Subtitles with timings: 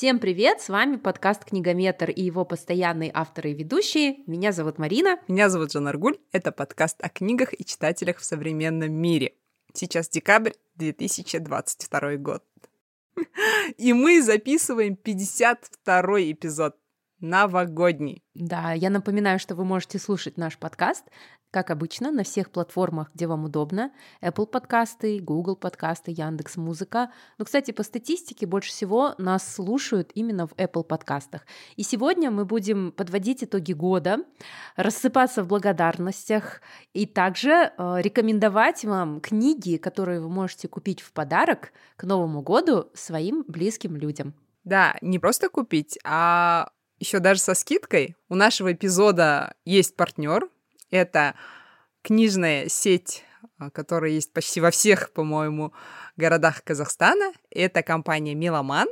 [0.00, 0.62] Всем привет!
[0.62, 4.24] С вами подкаст «Книгометр» и его постоянные авторы и ведущие.
[4.26, 5.18] Меня зовут Марина.
[5.28, 6.16] Меня зовут Жанна Аргуль.
[6.32, 9.34] Это подкаст о книгах и читателях в современном мире.
[9.74, 12.42] Сейчас декабрь 2022 год.
[13.76, 16.76] И мы записываем 52 эпизод
[17.18, 18.24] новогодний.
[18.32, 21.04] Да, я напоминаю, что вы можете слушать наш подкаст
[21.50, 23.92] как обычно, на всех платформах, где вам удобно.
[24.22, 27.10] Apple подкасты, Google подкасты, Яндекс Музыка.
[27.38, 31.46] Но, кстати, по статистике больше всего нас слушают именно в Apple подкастах.
[31.76, 34.18] И сегодня мы будем подводить итоги года,
[34.76, 36.60] рассыпаться в благодарностях
[36.92, 42.90] и также э, рекомендовать вам книги, которые вы можете купить в подарок к Новому году
[42.94, 44.34] своим близким людям.
[44.64, 48.14] Да, не просто купить, а еще даже со скидкой.
[48.28, 50.48] У нашего эпизода есть партнер,
[50.90, 51.34] это
[52.02, 53.24] книжная сеть,
[53.58, 55.72] а, которая есть почти во всех, по-моему,
[56.16, 57.32] городах Казахстана.
[57.50, 58.88] Это компания «Меломан».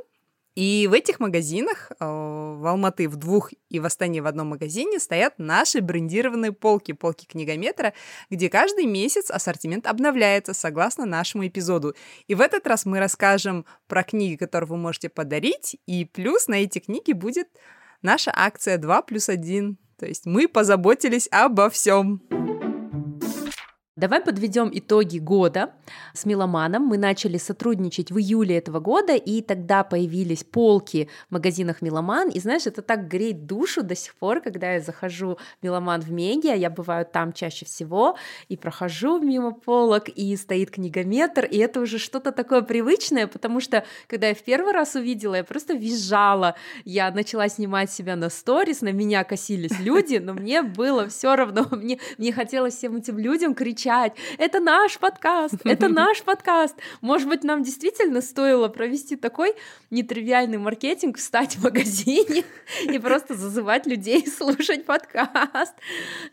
[0.55, 4.99] И в этих магазинах, а, в Алматы в двух и в Астане в одном магазине
[4.99, 7.93] стоят наши брендированные полки, полки книгометра,
[8.29, 11.95] где каждый месяц ассортимент обновляется согласно нашему эпизоду.
[12.27, 16.55] И в этот раз мы расскажем про книги, которые вы можете подарить, и плюс на
[16.55, 17.47] эти книги будет
[18.01, 22.21] наша акция 2 плюс 1 то есть мы позаботились обо всем.
[23.99, 25.73] Давай подведем итоги года
[26.13, 26.83] с Меломаном.
[26.83, 32.29] Мы начали сотрудничать в июле этого года, и тогда появились полки в магазинах Меломан.
[32.29, 36.11] И знаешь, это так греет душу до сих пор, когда я захожу в Меломан в
[36.13, 38.15] Меге, я бываю там чаще всего,
[38.47, 43.83] и прохожу мимо полок, и стоит книгометр, и это уже что-то такое привычное, потому что,
[44.07, 46.55] когда я в первый раз увидела, я просто визжала.
[46.85, 51.67] Я начала снимать себя на сторис, на меня косились люди, но мне было все равно,
[51.71, 56.75] мне, мне хотелось всем этим людям кричать кричать, это наш подкаст, это наш подкаст.
[57.01, 59.53] Может быть, нам действительно стоило провести такой
[59.89, 62.43] нетривиальный маркетинг, встать в магазине
[62.83, 65.73] и просто зазывать людей слушать подкаст.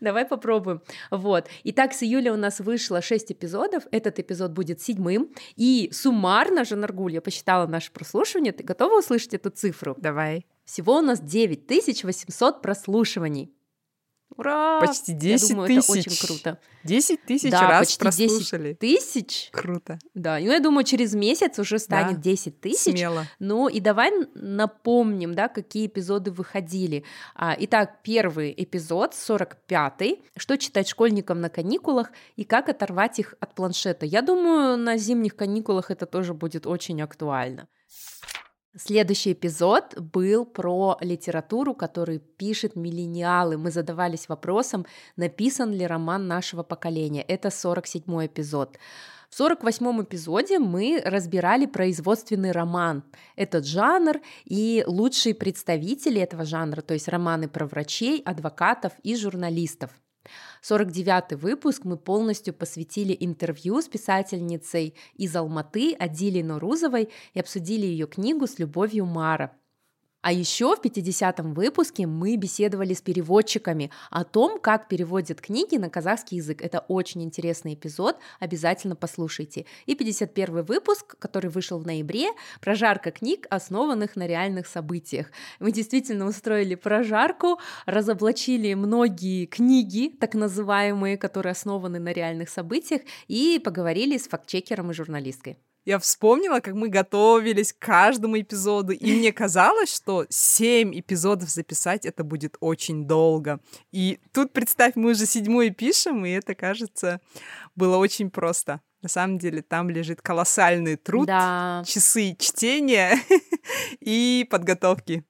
[0.01, 0.83] Давай попробуем.
[1.11, 1.49] Вот.
[1.65, 7.15] Итак, с июля у нас вышло 6 эпизодов, этот эпизод будет седьмым, и суммарно, Жанаргуль,
[7.15, 9.97] я посчитала наше прослушивание, ты готова услышать эту цифру?
[9.99, 10.47] Давай.
[10.65, 13.56] Всего у нас 9800 прослушиваний.
[14.37, 14.81] Ура!
[14.81, 15.89] Почти 10 Я думаю, тысяч.
[15.89, 16.59] Это очень круто.
[16.85, 18.77] 10 тысяч да, раз почти прослушали.
[18.79, 19.49] 10 тысяч.
[19.53, 19.99] Круто.
[20.15, 22.93] Да, ну я думаю, через месяц уже станет да, 10 тысяч.
[22.93, 23.27] Смело.
[23.39, 27.05] Ну и давай напомним, да, какие эпизоды выходили.
[27.35, 33.55] А, итак, первый эпизод, 45-й, что читать школьникам на каникулах и как оторвать их от
[33.55, 34.07] планшета.
[34.07, 37.69] Я думаю, на зимних каникулах это тоже будет очень актуально.
[38.79, 43.57] Следующий эпизод был про литературу, которую пишет миллениалы.
[43.57, 44.85] Мы задавались вопросом,
[45.17, 47.23] написан ли роман нашего поколения.
[47.23, 48.77] Это 47-й эпизод.
[49.31, 53.03] В 48-м эпизоде мы разбирали производственный роман.
[53.35, 59.91] Этот жанр и лучшие представители этого жанра, то есть романы про врачей, адвокатов и журналистов.
[60.63, 68.07] 49-й выпуск мы полностью посвятили интервью с писательницей из Алматы Адилей Норузовой и обсудили ее
[68.07, 69.57] книгу «С любовью Мара».
[70.23, 75.89] А еще в 50-м выпуске мы беседовали с переводчиками о том, как переводят книги на
[75.89, 76.63] казахский язык.
[76.63, 79.67] Это очень интересный эпизод, обязательно послушайте.
[79.87, 85.31] И 51 выпуск, который вышел в ноябре, прожарка книг, основанных на реальных событиях.
[85.61, 93.61] Мы действительно устроили прожарку, разоблачили многие книги, так называемые, которые основаны на реальных событиях, и
[93.63, 99.33] поговорили с фактчекером и журналисткой я вспомнила, как мы готовились к каждому эпизоду, и мне
[99.33, 103.61] казалось, что семь эпизодов записать это будет очень долго.
[103.93, 107.21] И тут, представь, мы уже седьмой пишем, и это, кажется,
[107.77, 108.81] было очень просто.
[109.01, 111.85] На самом деле там лежит колоссальный труд, да.
[111.87, 113.17] часы чтения
[114.01, 115.25] и подготовки.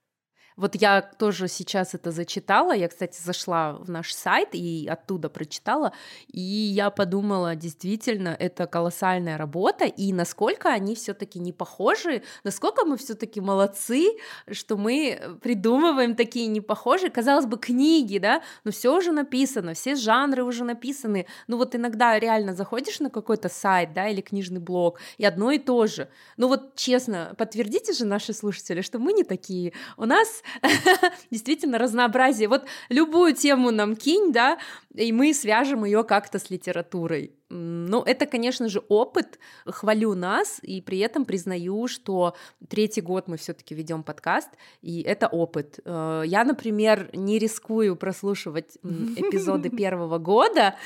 [0.57, 2.75] Вот я тоже сейчас это зачитала.
[2.75, 5.93] Я, кстати, зашла в наш сайт и оттуда прочитала.
[6.29, 9.85] И я подумала, действительно, это колоссальная работа.
[9.85, 14.17] И насколько они все-таки не похожи, насколько мы все-таки молодцы,
[14.51, 20.43] что мы придумываем такие непохожие, казалось бы, книги, да, но все уже написано, все жанры
[20.43, 21.27] уже написаны.
[21.49, 25.59] Ну вот иногда реально заходишь на какой-то сайт, да, или книжный блог, и одно и
[25.59, 26.09] то же.
[26.39, 29.75] Ну вот честно, подтвердите же наши слушатели, что мы не такие.
[29.99, 30.43] У нас
[31.31, 32.49] действительно разнообразие.
[32.49, 34.59] Вот любую тему нам кинь, да,
[34.95, 37.33] и мы свяжем ее как-то с литературой.
[37.49, 39.39] Ну, это, конечно же, опыт.
[39.67, 42.35] Хвалю нас и при этом признаю, что
[42.69, 44.51] третий год мы все-таки ведем подкаст,
[44.83, 45.79] и это опыт.
[45.85, 50.77] Э, я, например, не рискую прослушивать эпизоды первого года,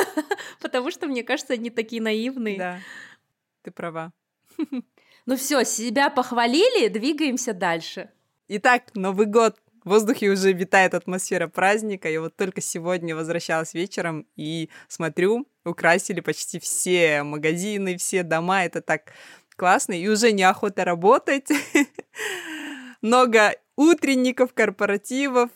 [0.60, 2.58] потому что, мне кажется, они такие наивные.
[2.58, 2.78] Да,
[3.62, 4.12] ты права.
[5.24, 8.10] Ну все, себя похвалили, двигаемся дальше.
[8.48, 9.56] Итак, Новый год.
[9.84, 12.08] В воздухе уже витает атмосфера праздника.
[12.10, 18.64] Я вот только сегодня возвращалась вечером и смотрю, украсили почти все магазины, все дома.
[18.64, 19.12] Это так
[19.56, 19.92] классно.
[19.92, 21.48] И уже неохота работать.
[23.00, 25.50] Много утренников, корпоративов.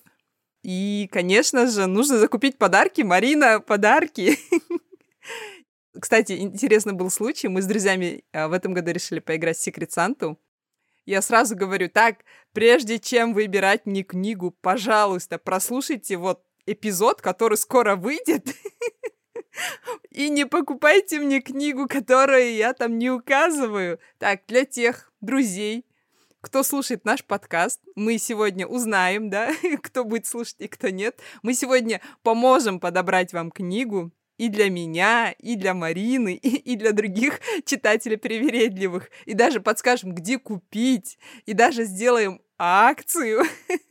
[0.62, 3.02] И, конечно же, нужно закупить подарки.
[3.02, 4.38] Марина, подарки.
[6.00, 7.48] Кстати, интересный был случай.
[7.48, 10.36] Мы с друзьями а, в этом году решили поиграть в Secret Santa.
[11.06, 17.94] Я сразу говорю, так, прежде чем выбирать мне книгу, пожалуйста, прослушайте вот эпизод, который скоро
[17.94, 18.48] выйдет.
[20.10, 24.00] И не покупайте мне книгу, которую я там не указываю.
[24.18, 25.86] Так, для тех друзей,
[26.40, 31.20] кто слушает наш подкаст, мы сегодня узнаем, да, кто будет слушать и кто нет.
[31.42, 36.92] Мы сегодня поможем подобрать вам книгу, и для меня, и для Марины, и, и для
[36.92, 39.10] других читателей привередливых.
[39.24, 43.44] И даже подскажем, где купить, и даже сделаем акцию.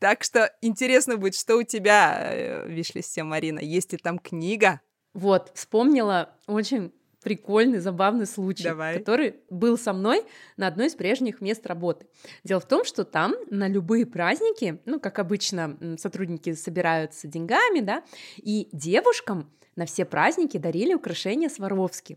[0.00, 3.60] Так что интересно будет, что у тебя э, в виш-листе, Марина.
[3.60, 4.80] Есть ли там книга?
[5.14, 6.92] Вот, вспомнила очень
[7.26, 8.96] прикольный, забавный случай, Давай.
[8.96, 10.22] который был со мной
[10.56, 12.06] на одной из прежних мест работы.
[12.44, 18.04] Дело в том, что там на любые праздники, ну, как обычно, сотрудники собираются деньгами, да,
[18.36, 22.16] и девушкам на все праздники дарили украшения Сваровски.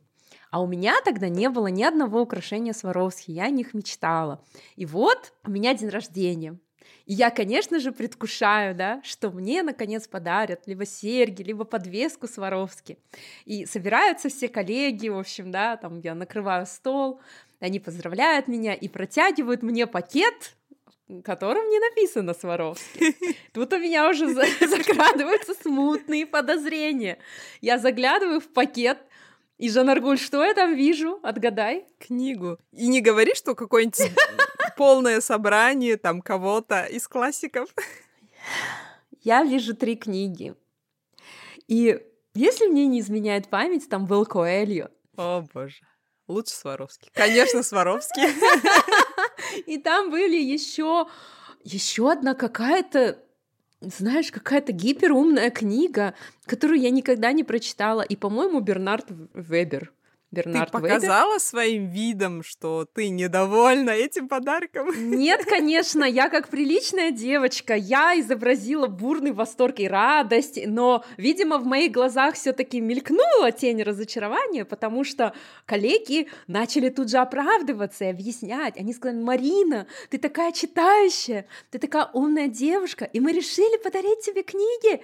[0.51, 4.45] А у меня тогда не было ни одного украшения Сваровски, я о них мечтала.
[4.75, 6.59] И вот у меня день рождения.
[7.05, 12.97] И я, конечно же, предвкушаю, да, что мне наконец подарят либо серьги, либо подвеску Сваровски.
[13.45, 17.19] И собираются все коллеги, в общем, да, там я накрываю стол,
[17.59, 20.55] они поздравляют меня и протягивают мне пакет,
[21.23, 23.15] которым не написано Сваровски.
[23.53, 27.17] Тут у меня уже закрадываются смутные подозрения.
[27.61, 28.99] Я заглядываю в пакет,
[29.57, 31.19] и Жанаргуль, что я там вижу?
[31.21, 31.85] Отгадай.
[31.99, 32.57] Книгу.
[32.71, 33.99] И не говори, что какой-нибудь
[34.79, 37.69] полное собрание там кого-то из классиков.
[39.21, 40.55] Я вижу три книги.
[41.67, 42.01] И
[42.33, 44.89] если мне не изменяет память, там был Коэльо.
[45.17, 45.81] О, боже.
[46.29, 47.11] Лучше Сваровский.
[47.13, 48.23] Конечно, Сваровский.
[49.65, 51.07] И там были еще
[51.65, 53.21] еще одна какая-то
[53.81, 56.13] знаешь, какая-то гиперумная книга,
[56.45, 58.01] которую я никогда не прочитала.
[58.01, 59.91] И, по-моему, Бернард Вебер.
[60.31, 61.41] Бернард Ты показала Вейдер.
[61.41, 64.89] своим видом, что ты недовольна этим подарком?
[65.17, 71.65] Нет, конечно, я как приличная девочка, я изобразила бурный восторг и радость, но, видимо, в
[71.65, 75.33] моих глазах все таки мелькнула тень разочарования, потому что
[75.65, 78.77] коллеги начали тут же оправдываться и объяснять.
[78.77, 84.43] Они сказали, Марина, ты такая читающая, ты такая умная девушка, и мы решили подарить тебе
[84.43, 85.01] книги.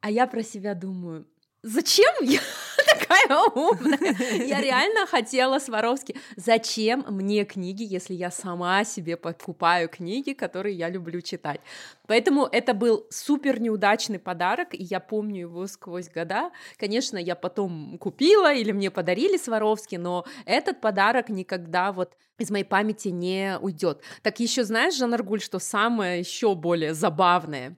[0.00, 1.26] А я про себя думаю,
[1.62, 2.40] Зачем я
[2.86, 4.14] такая умная?
[4.46, 6.16] Я реально хотела Сваровски.
[6.36, 11.60] Зачем мне книги, если я сама себе покупаю книги, которые я люблю читать?
[12.06, 16.50] Поэтому это был супер неудачный подарок, и я помню его сквозь года.
[16.76, 22.64] Конечно, я потом купила или мне подарили Сваровски, но этот подарок никогда вот из моей
[22.64, 24.00] памяти не уйдет.
[24.22, 27.76] Так еще знаешь, Жанаргуль, что самое еще более забавное?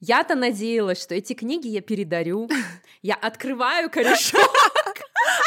[0.00, 2.48] Я-то надеялась, что эти книги я передарю.
[3.02, 4.50] Я открываю корешок.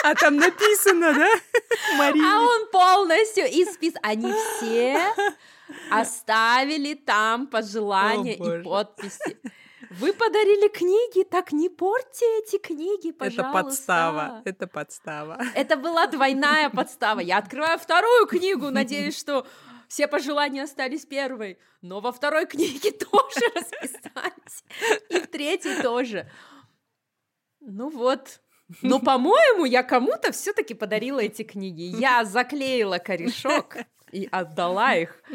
[0.03, 1.29] А там написано, да?
[1.97, 2.39] Марина.
[2.39, 3.93] А он полностью испис.
[4.01, 5.13] Они все
[5.89, 9.37] оставили там пожелания О, и подписи.
[9.91, 13.41] Вы подарили книги, так не портите эти книги, пожалуйста.
[13.41, 15.41] Это подстава, это подстава.
[15.53, 17.19] Это была двойная подстава.
[17.19, 19.45] Я открываю вторую книгу, надеюсь, что
[19.91, 24.63] все пожелания остались первой, но во второй книге тоже расписались,
[25.09, 26.31] и в третьей тоже.
[27.59, 28.39] Ну вот,
[28.81, 31.81] но, по-моему, я кому-то все-таки подарила эти книги.
[31.99, 33.75] Я заклеила корешок
[34.11, 35.21] и отдала их.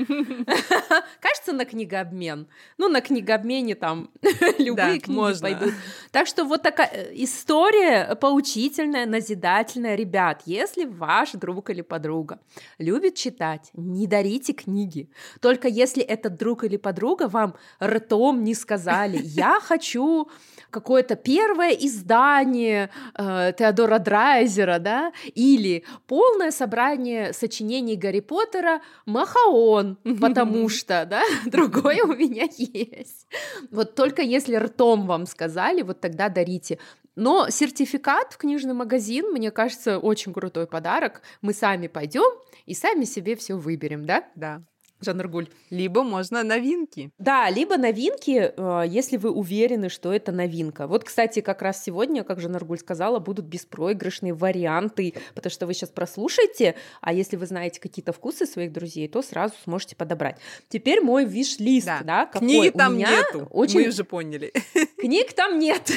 [1.20, 2.46] Кажется, на книгообмен.
[2.78, 4.10] Ну, на книгообмене там
[4.58, 5.74] любые книги пойдут.
[6.10, 9.94] Так что вот такая э, история поучительная, назидательная.
[9.94, 12.38] Ребят, если ваш друг или подруга
[12.78, 15.10] любит читать, не дарите книги.
[15.40, 20.28] Только если этот друг или подруга вам ртом не сказали, я хочу
[20.70, 28.65] какое-то первое издание э, Теодора Драйзера, да, или полное собрание сочинений Гарри Поттера
[29.06, 33.26] Махаон, потому что, да, другое у меня есть.
[33.70, 36.78] Вот только если ртом вам сказали, вот тогда дарите.
[37.14, 41.22] Но сертификат в книжный магазин, мне кажется, очень крутой подарок.
[41.40, 42.30] Мы сами пойдем
[42.66, 44.24] и сами себе все выберем, да?
[44.34, 44.62] Да.
[45.00, 45.48] Жанргуль.
[45.70, 47.10] Либо можно новинки.
[47.18, 50.86] Да, либо новинки, э, если вы уверены, что это новинка.
[50.86, 55.90] Вот, кстати, как раз сегодня, как Жанргуль сказала, будут беспроигрышные варианты, потому что вы сейчас
[55.90, 60.38] прослушаете, а если вы знаете какие-то вкусы своих друзей, то сразу сможете подобрать.
[60.68, 62.48] Теперь мой виш-лист, да, да какой?
[62.48, 63.80] Книги там У меня нету, очень...
[63.80, 64.52] мы уже поняли.
[64.98, 65.90] Книг там нет,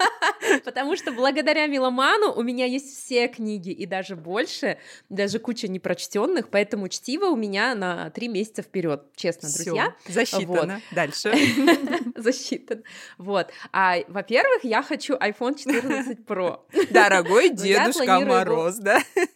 [0.64, 4.78] потому что благодаря Миломану у меня есть все книги и даже больше,
[5.10, 9.94] даже куча непрочтенных, поэтому чтиво у меня на три месяца месяца вперед, честно, Всё, друзья.
[10.06, 10.74] Засчитано.
[10.74, 10.94] Вот.
[10.94, 11.34] Дальше.
[12.16, 12.82] Засчитано.
[13.18, 13.48] Вот.
[13.72, 16.60] А, во-первых, я хочу iPhone 14 Pro.
[16.90, 19.00] Дорогой Дедушка Мороз, да?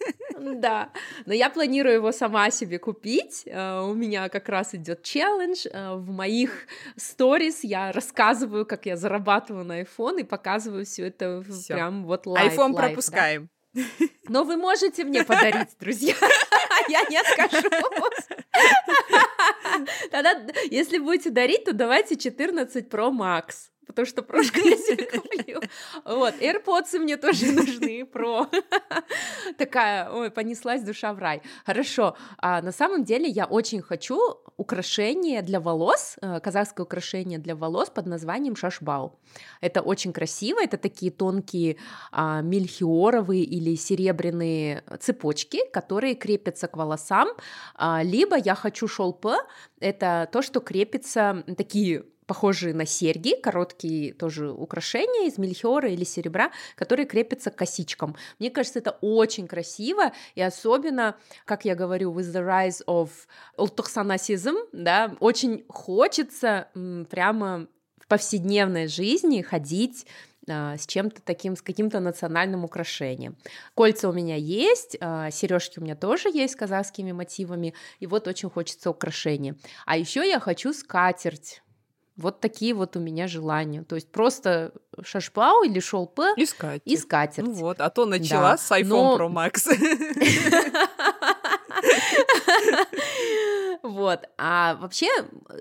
[0.43, 0.91] Да,
[1.25, 3.45] но я планирую его сама себе купить.
[3.47, 5.67] Э, у меня как раз идет челлендж.
[5.71, 6.67] Э, в моих
[6.97, 11.75] сторис я рассказываю, как я зарабатываю на iPhone и показываю все это всё.
[11.75, 12.59] прям вот live.
[12.59, 13.43] iPhone пропускаем.
[13.43, 13.62] Да?
[14.29, 16.15] Но вы можете мне подарить, друзья.
[16.89, 18.29] Я не откажусь.
[20.11, 25.61] Тогда, если будете дарить, то давайте 14 Pro Max потому что прошку я себе куплю.
[26.05, 28.47] Вот, AirPods мне тоже нужны, про.
[29.59, 31.43] Такая, ой, понеслась душа в рай.
[31.67, 34.19] Хорошо, а на самом деле я очень хочу
[34.57, 39.19] украшение для волос, э, казахское украшение для волос под названием шашбау.
[39.61, 41.77] Это очень красиво, это такие тонкие
[42.11, 47.29] а, мельхиоровые или серебряные цепочки, которые крепятся к волосам,
[47.75, 49.37] а, либо я хочу шолпы,
[49.81, 56.51] это то, что крепится, такие похожие на серьги, короткие тоже украшения из мельхиора или серебра,
[56.77, 58.17] которые крепятся к косичкам.
[58.39, 63.11] Мне кажется, это очень красиво, и особенно, как я говорю, with the rise of
[63.59, 66.69] ultuxanasism, да, очень хочется
[67.11, 67.67] прямо
[68.01, 70.07] в повседневной жизни ходить
[70.49, 73.37] а, с чем-то таким, с каким-то национальным украшением.
[73.75, 78.27] Кольца у меня есть, а, сережки у меня тоже есть с казахскими мотивами, и вот
[78.27, 79.55] очень хочется украшения.
[79.85, 81.63] А еще я хочу скатерть
[82.17, 83.83] вот такие вот у меня желания.
[83.85, 86.83] То есть просто шашпау или шолпы и скатерть.
[86.85, 87.47] И скатерть.
[87.47, 88.57] Ну вот, а то начала да.
[88.59, 89.19] с iPhone Но...
[89.19, 89.69] Pro Max.
[93.83, 94.29] Вот.
[94.39, 95.09] А вообще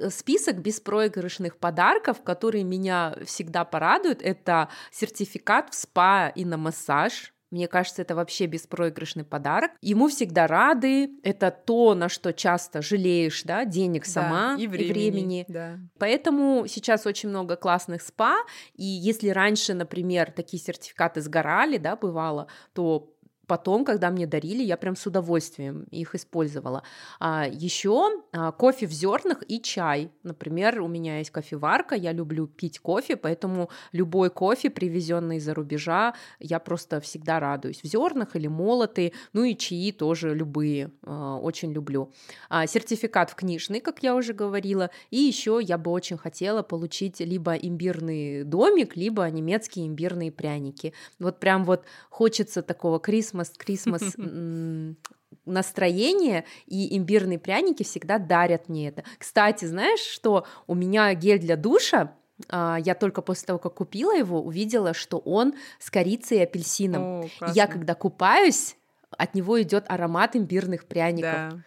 [0.10, 7.67] список беспроигрышных подарков, которые меня всегда порадуют, это сертификат в спа и на массаж мне
[7.67, 9.72] кажется, это вообще беспроигрышный подарок.
[9.81, 11.12] Ему всегда рады.
[11.22, 14.88] Это то, на что часто жалеешь, да, денег сама да, и времени.
[14.88, 15.46] И времени.
[15.50, 15.79] Да.
[16.00, 18.38] Поэтому сейчас очень много классных спа.
[18.75, 23.11] И если раньше, например, такие сертификаты сгорали, да, бывало, то
[23.51, 26.84] потом, когда мне дарили, я прям с удовольствием их использовала.
[27.20, 30.10] А, еще а, кофе в зернах и чай.
[30.24, 36.13] Например, у меня есть кофеварка, я люблю пить кофе, поэтому любой кофе, привезенный из-за рубежа,
[36.39, 37.84] я просто всегда радуюсь.
[37.84, 42.13] В зернах или молотые, ну и чаи тоже любые, а, очень люблю.
[42.50, 47.20] А, сертификат в книжный, как я уже говорила, и еще я бы очень хотела получить
[47.20, 50.93] либо имбирный домик, либо немецкие имбирные пряники.
[51.20, 54.95] Вот прям вот хочется такого крисма Christmas, Christmas
[55.45, 59.03] настроение, и имбирные пряники всегда дарят мне это.
[59.17, 62.13] Кстати, знаешь, что у меня гель для душа,
[62.50, 67.03] а, я только после того, как купила его, увидела, что он с корицей и апельсином.
[67.03, 68.75] О, я когда купаюсь,
[69.12, 71.31] от него идет аромат имбирных пряников.
[71.33, 71.63] Да.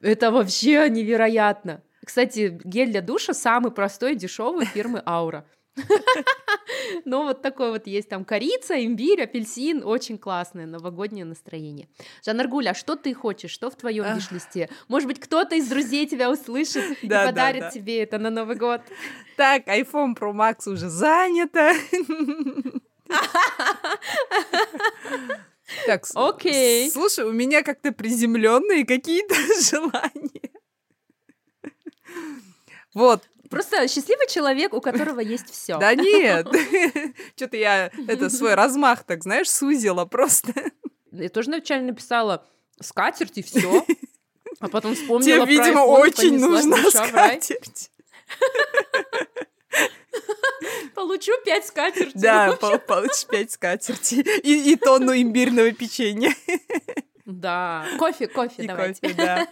[0.00, 1.82] Это вообще невероятно.
[2.04, 5.44] Кстати, гель для душа самый простой и дешевый фирмы Аура.
[7.04, 11.88] Ну, вот такой вот есть там корица, имбирь, апельсин, очень классное новогоднее настроение.
[12.24, 14.68] Жанна а что ты хочешь, что в твоем виш-листе?
[14.88, 18.80] Может быть, кто-то из друзей тебя услышит и подарит тебе это на Новый год?
[19.36, 21.72] Так, iPhone Pro Max уже занято.
[25.86, 26.90] Так, окей.
[26.90, 30.50] Слушай, у меня как-то приземленные какие-то желания.
[32.94, 35.78] Вот, Просто счастливый человек, у которого есть все.
[35.78, 36.46] Да нет,
[37.36, 40.52] что-то я это свой размах, так знаешь, сузила просто.
[41.12, 42.46] Я тоже вначале написала
[42.80, 43.84] скатерть и все,
[44.60, 47.90] а потом вспомнила Тебе, видимо, очень нужна скатерть.
[50.94, 52.12] Получу пять скатертей.
[52.14, 54.22] Да, получишь пять скатертей.
[54.42, 56.34] И, и тонну имбирного печенья.
[57.24, 59.00] Да, кофе, кофе и давайте.
[59.00, 59.48] Кофе, да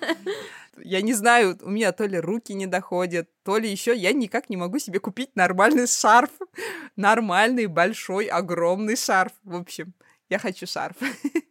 [0.83, 4.51] я не знаю, у меня то ли руки не доходят, то ли еще я никак
[4.51, 6.31] не могу себе купить нормальный шарф.
[6.97, 9.33] Нормальный, большой, огромный шарф.
[9.45, 9.95] В общем,
[10.29, 10.97] я хочу шарф.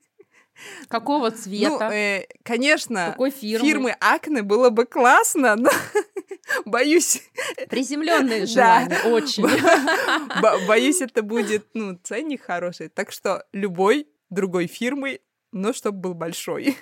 [0.87, 1.89] Какого цвета?
[1.89, 3.67] Ну, э, конечно, Какой фирмы?
[3.67, 5.69] фирмы Акне было бы классно, но
[6.65, 7.21] боюсь...
[7.69, 9.09] Приземленные желания, да.
[9.09, 9.45] очень.
[10.67, 12.89] Боюсь, это будет, ну, ценник хороший.
[12.89, 15.19] Так что любой другой фирмы,
[15.51, 16.77] но чтобы был большой.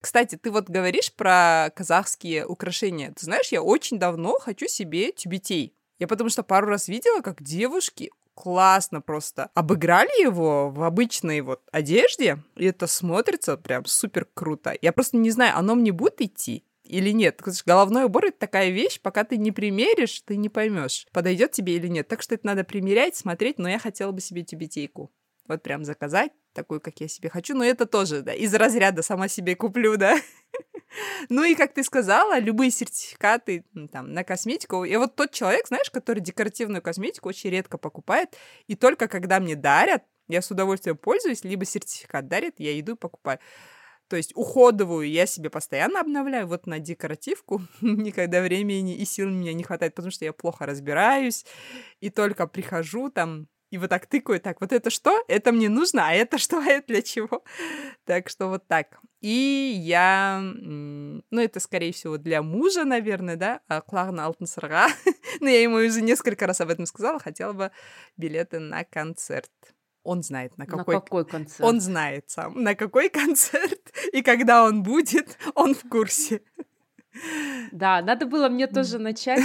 [0.00, 3.12] Кстати, ты вот говоришь про казахские украшения.
[3.12, 5.74] Ты знаешь, я очень давно хочу себе тюбетей.
[5.98, 11.62] Я потому что пару раз видела, как девушки классно просто обыграли его в обычной вот
[11.72, 14.76] одежде, и это смотрится прям супер круто.
[14.82, 17.42] Я просто не знаю, оно мне будет идти или нет.
[17.64, 21.88] Головной убор это такая вещь, пока ты не примеришь, ты не поймешь, подойдет тебе или
[21.88, 22.08] нет.
[22.08, 25.10] Так что это надо примерять, смотреть, но я хотела бы себе тюбетейку.
[25.48, 27.54] Вот прям заказать такую, как я себе хочу.
[27.54, 30.16] Но это тоже, да, из разряда сама себе куплю, да.
[31.28, 34.84] Ну и, как ты сказала, любые сертификаты там, на косметику.
[34.84, 38.36] И вот тот человек, знаешь, который декоративную косметику очень редко покупает,
[38.66, 42.96] и только когда мне дарят, я с удовольствием пользуюсь, либо сертификат дарят, я иду и
[42.96, 43.40] покупаю.
[44.08, 46.46] То есть уходовую я себе постоянно обновляю.
[46.46, 51.44] Вот на декоративку никогда времени и сил мне не хватает, потому что я плохо разбираюсь.
[52.00, 55.24] И только прихожу там и вот так тыкаю, так, вот это что?
[55.28, 56.58] Это мне нужно, а это что?
[56.66, 57.42] А это для чего?
[58.04, 59.00] Так что вот так.
[59.20, 64.86] И я, ну, это, скорее всего, для мужа, наверное, да, Кларна Алтенсарга.
[65.40, 67.70] Но я ему уже несколько раз об этом сказала, хотела бы
[68.16, 69.50] билеты на концерт.
[70.02, 70.94] Он знает, на какой...
[70.94, 71.60] На какой концерт?
[71.60, 73.92] Он знает сам, на какой концерт.
[74.12, 76.42] И когда он будет, он в курсе.
[77.72, 79.42] Да, надо было мне тоже начать.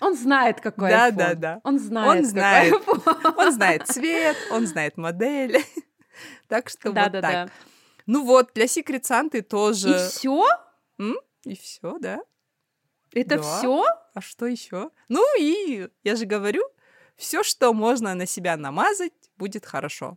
[0.00, 1.60] Он знает, какой Да, да, да.
[1.64, 2.74] Он знает, он знает.
[3.36, 5.64] Он знает цвет, он знает модель.
[6.48, 7.50] Так что вот так.
[8.06, 9.90] Ну вот, для Secret Santa тоже.
[9.90, 10.44] И все?
[11.44, 12.20] И все, да.
[13.12, 13.84] Это все?
[14.14, 14.90] А что еще?
[15.08, 16.62] Ну и я же говорю,
[17.16, 20.16] все, что можно на себя намазать, будет хорошо.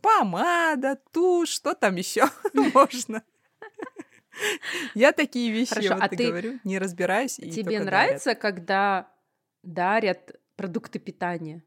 [0.00, 3.22] Помада, тушь, что там еще можно.
[4.94, 7.38] Я такие вещи, Хорошо, я вот а ты говорю, не разбираюсь.
[7.38, 8.40] И тебе нравится, дарят.
[8.40, 9.08] когда
[9.62, 11.62] дарят продукты питания?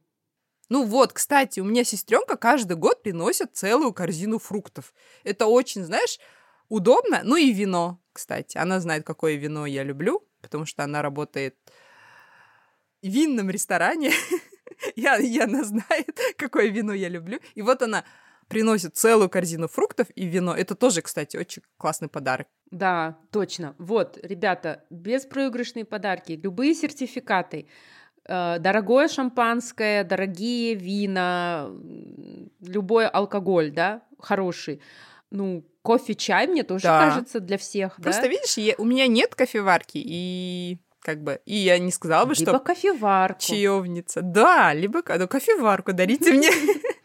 [0.69, 4.93] Ну вот, кстати, у меня сестренка каждый год приносит целую корзину фруктов.
[5.23, 6.19] Это очень, знаешь,
[6.67, 7.21] удобно.
[7.23, 8.57] Ну и вино, кстати.
[8.57, 11.55] Она знает, какое вино я люблю, потому что она работает
[13.01, 14.11] в винном ресторане.
[14.95, 17.39] я, и она знает, какое вино я люблю.
[17.55, 18.05] И вот она
[18.49, 20.53] приносит целую корзину фруктов и вино.
[20.55, 22.47] Это тоже, кстати, очень классный подарок.
[22.71, 23.75] Да, точно.
[23.77, 27.67] Вот, ребята, беспроигрышные подарки, любые сертификаты,
[28.25, 31.69] э, дорогое шампанское, дорогие вина,
[32.59, 34.81] любой алкоголь, да, хороший.
[35.31, 37.07] Ну, кофе, чай, мне тоже да.
[37.07, 37.95] кажется, для всех.
[37.97, 38.27] Просто да?
[38.27, 42.51] видишь, я, у меня нет кофеварки, и как бы, и я не сказала бы, либо
[42.51, 42.59] что...
[42.59, 43.39] кофеварку.
[43.39, 44.21] Чаевница.
[44.21, 46.49] Да, либо ну, кофеварку дарите мне.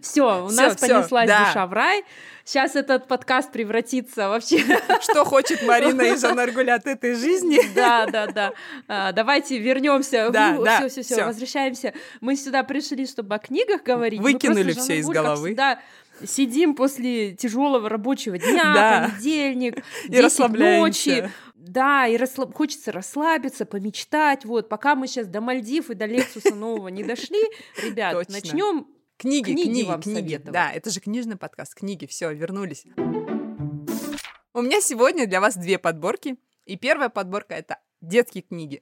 [0.00, 2.04] Все, у нас понеслась душа в рай.
[2.44, 4.58] Сейчас этот подкаст превратится вообще...
[5.02, 7.60] Что хочет Марина и Жанна Аргуля от этой жизни.
[7.74, 8.52] Да, да, да.
[8.88, 10.30] А, давайте вернемся.
[10.30, 10.88] Да, да.
[10.88, 11.94] Все, все, все, возвращаемся.
[12.20, 14.20] Мы сюда пришли, чтобы о книгах говорить.
[14.20, 15.54] Выкинули все из головы.
[15.54, 15.80] Да,
[16.24, 19.10] сидим после тяжелого рабочего дня, да.
[19.10, 20.80] понедельник, и расслабляемся.
[20.80, 21.30] ночи.
[21.54, 22.54] Да, и расслаб...
[22.54, 24.44] хочется расслабиться, помечтать.
[24.44, 27.42] Вот, пока мы сейчас до Мальдив и до Лексуса нового не дошли,
[27.82, 28.86] ребят, начнем
[29.20, 30.36] Книги, книги, книги, вам книги.
[30.42, 31.74] Да, это же книжный подкаст.
[31.74, 32.86] Книги, все, вернулись.
[34.54, 36.38] У меня сегодня для вас две подборки.
[36.64, 38.80] И первая подборка это детские книги.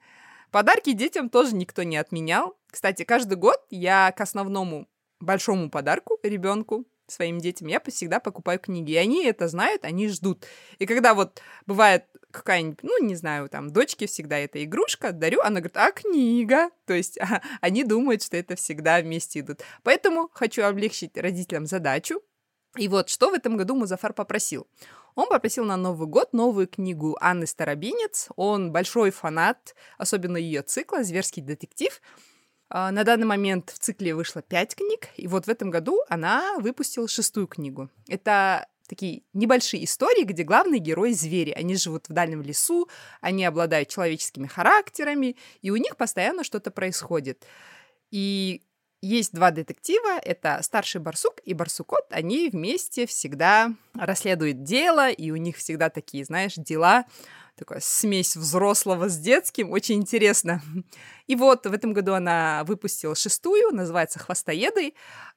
[0.52, 2.56] Подарки детям тоже никто не отменял.
[2.70, 4.86] Кстати, каждый год я к основному
[5.18, 8.92] большому подарку ребенку своим детям я всегда покупаю книги.
[8.92, 10.46] И они это знают, они ждут.
[10.78, 15.60] И когда вот бывает какая-нибудь, ну, не знаю, там, дочке всегда эта игрушка, дарю, она
[15.60, 16.70] говорит, а книга?
[16.86, 19.62] То есть а, они думают, что это всегда вместе идут.
[19.82, 22.20] Поэтому хочу облегчить родителям задачу.
[22.76, 24.66] И вот что в этом году Музафар попросил.
[25.14, 28.28] Он попросил на Новый год новую книгу Анны Старобинец.
[28.36, 32.00] Он большой фанат, особенно ее цикла «Зверский детектив».
[32.70, 36.56] А, на данный момент в цикле вышло пять книг, и вот в этом году она
[36.58, 37.88] выпустила шестую книгу.
[38.08, 41.50] Это такие небольшие истории, где главные герои звери.
[41.50, 42.88] Они живут в дальнем лесу,
[43.20, 47.46] они обладают человеческими характерами, и у них постоянно что-то происходит.
[48.10, 48.62] И
[49.00, 55.36] есть два детектива, это старший барсук и барсукот, они вместе всегда расследуют дело, и у
[55.36, 57.04] них всегда такие, знаешь, дела,
[57.56, 60.62] такая смесь взрослого с детским, очень интересно.
[61.26, 64.94] И вот в этом году она выпустила шестую, называется «Хвостоеды»,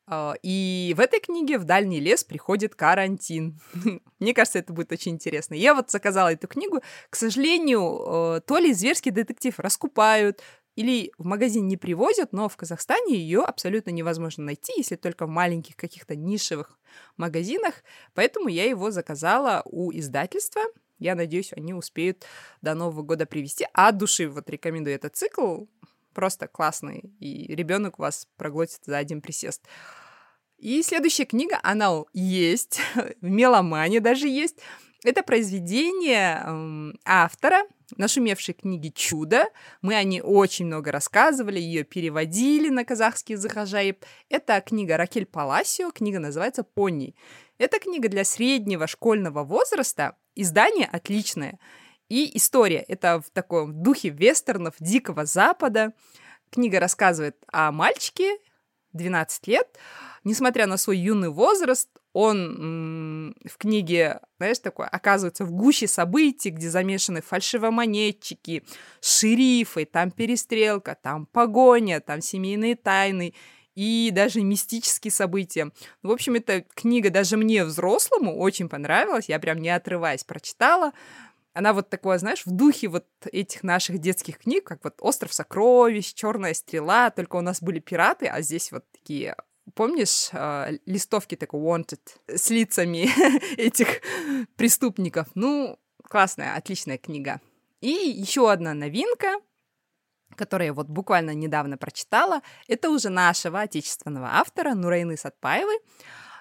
[0.08, 3.60] а, и в этой книге в дальний лес приходит карантин.
[4.20, 5.54] Мне кажется, это будет очень интересно.
[5.54, 6.82] Я вот заказала эту книгу.
[7.10, 10.42] К сожалению, э, то ли зверский детектив раскупают,
[10.82, 15.30] или в магазин не привозят, но в Казахстане ее абсолютно невозможно найти, если только в
[15.30, 16.80] маленьких каких-то нишевых
[17.18, 17.84] магазинах.
[18.16, 20.62] Поэтому я его заказала у издательства.
[20.98, 22.26] Я надеюсь, они успеют
[22.62, 23.68] до Нового года привезти.
[23.74, 25.66] А от души вот рекомендую этот цикл.
[26.14, 27.14] Просто классный.
[27.20, 29.62] И ребенок вас проглотит за один присест.
[30.58, 32.80] И следующая книга, она есть,
[33.22, 34.58] в меломане даже есть.
[35.04, 37.64] Это произведение э, автора
[37.98, 39.46] нашумевшей книги «Чудо».
[39.82, 44.06] Мы о ней очень много рассказывали, ее переводили на казахский язык ажаиб.
[44.30, 47.16] Это книга Ракель Паласио, книга называется «Пони».
[47.58, 51.60] Это книга для среднего школьного возраста, издание отличное.
[52.08, 55.94] И история— это в таком духе вестернов Дикого Запада.
[56.52, 58.38] Книга рассказывает о мальчике,
[58.94, 59.80] 12 лет,
[60.24, 66.70] несмотря на свой юный возраст, он в книге, знаешь, такой, оказывается в гуще событий, где
[66.70, 68.64] замешаны фальшивомонетчики,
[69.02, 73.34] шерифы, там перестрелка, там погоня, там семейные тайны
[73.76, 75.72] и даже мистические события.
[76.04, 79.30] В общем, эта книга даже мне, взрослому, очень понравилась.
[79.30, 80.92] Я прям не отрываясь прочитала.
[81.54, 86.14] Она вот такое, знаешь, в духе вот этих наших детских книг, как вот «Остров сокровищ»,
[86.14, 89.36] «Черная стрела», только у нас были пираты, а здесь вот такие
[89.76, 93.10] Помнишь э, листовки такой wanted с лицами
[93.58, 94.02] этих
[94.56, 95.28] преступников?
[95.36, 97.40] Ну, классная, отличная книга.
[97.80, 99.36] И еще одна новинка,
[100.36, 105.80] которую я вот буквально недавно прочитала, это уже нашего отечественного автора Нурайны Сатпаевой.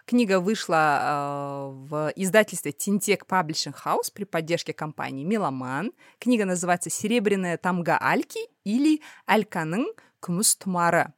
[0.07, 5.93] Книга вышла э, в издательстве Тинтек Publishing House при поддержке компании Меломан.
[6.19, 9.87] Книга называется «Серебряная тамга Альки» или «Альканың
[10.21, 11.15] кумустмара».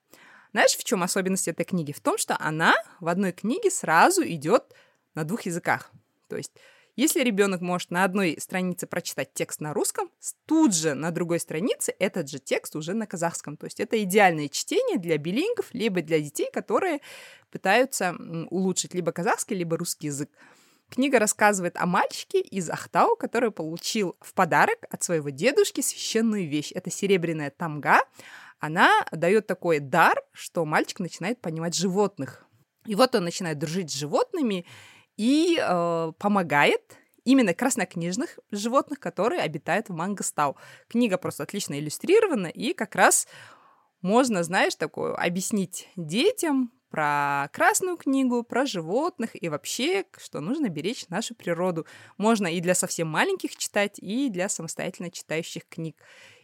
[0.53, 1.93] Знаешь, в чем особенность этой книги?
[1.93, 4.65] В том, что она в одной книге сразу идет
[5.15, 5.91] на двух языках.
[6.29, 6.53] То есть
[6.95, 10.11] если ребенок может на одной странице прочитать текст на русском,
[10.45, 13.57] тут же на другой странице этот же текст уже на казахском.
[13.57, 17.01] То есть это идеальное чтение для билингов, либо для детей, которые
[17.51, 18.15] пытаются
[18.51, 20.29] улучшить либо казахский, либо русский язык.
[20.91, 26.73] Книга рассказывает о мальчике из Ахтау, который получил в подарок от своего дедушки священную вещь.
[26.75, 28.01] Это серебряная тамга.
[28.63, 32.47] Она дает такой дар, что мальчик начинает понимать животных.
[32.87, 34.67] И вот он начинает дружить с животными,
[35.17, 40.57] и э, помогает именно краснокнижных животных, которые обитают в Мангостау.
[40.89, 43.27] Книга просто отлично иллюстрирована, и как раз
[44.01, 51.09] можно, знаешь, такое объяснить детям про красную книгу, про животных и вообще, что нужно беречь
[51.09, 51.85] нашу природу.
[52.17, 55.97] Можно и для совсем маленьких читать, и для самостоятельно читающих книг.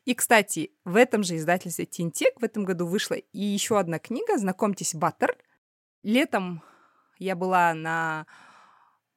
[0.04, 4.38] И, кстати, в этом же издательстве Тинтек в этом году вышла и еще одна книга
[4.38, 5.36] «Знакомьтесь, Баттер».
[6.02, 6.62] Летом
[7.18, 8.26] я была на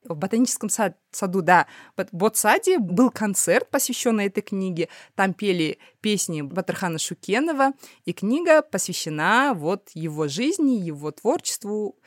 [0.04, 4.90] в ботаническом сад, саду, да, в Ботсаде был концерт, посвященный этой книге.
[5.16, 7.74] Там пели песни Батархана Шукенова,
[8.06, 12.00] и книга посвящена вот его жизни, его творчеству.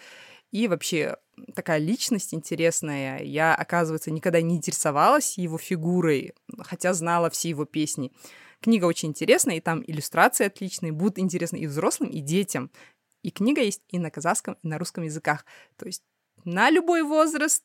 [0.55, 1.17] И вообще
[1.57, 3.21] такая личность интересная.
[3.25, 8.13] Я, оказывается, никогда не интересовалась его фигурой, хотя знала все его песни.
[8.61, 12.71] Книга очень интересная, и там иллюстрации отличные, будут интересны и взрослым, и детям.
[13.23, 15.45] И книга есть и на казахском, и на русском языках.
[15.77, 16.05] То есть
[16.45, 17.65] на любой возраст,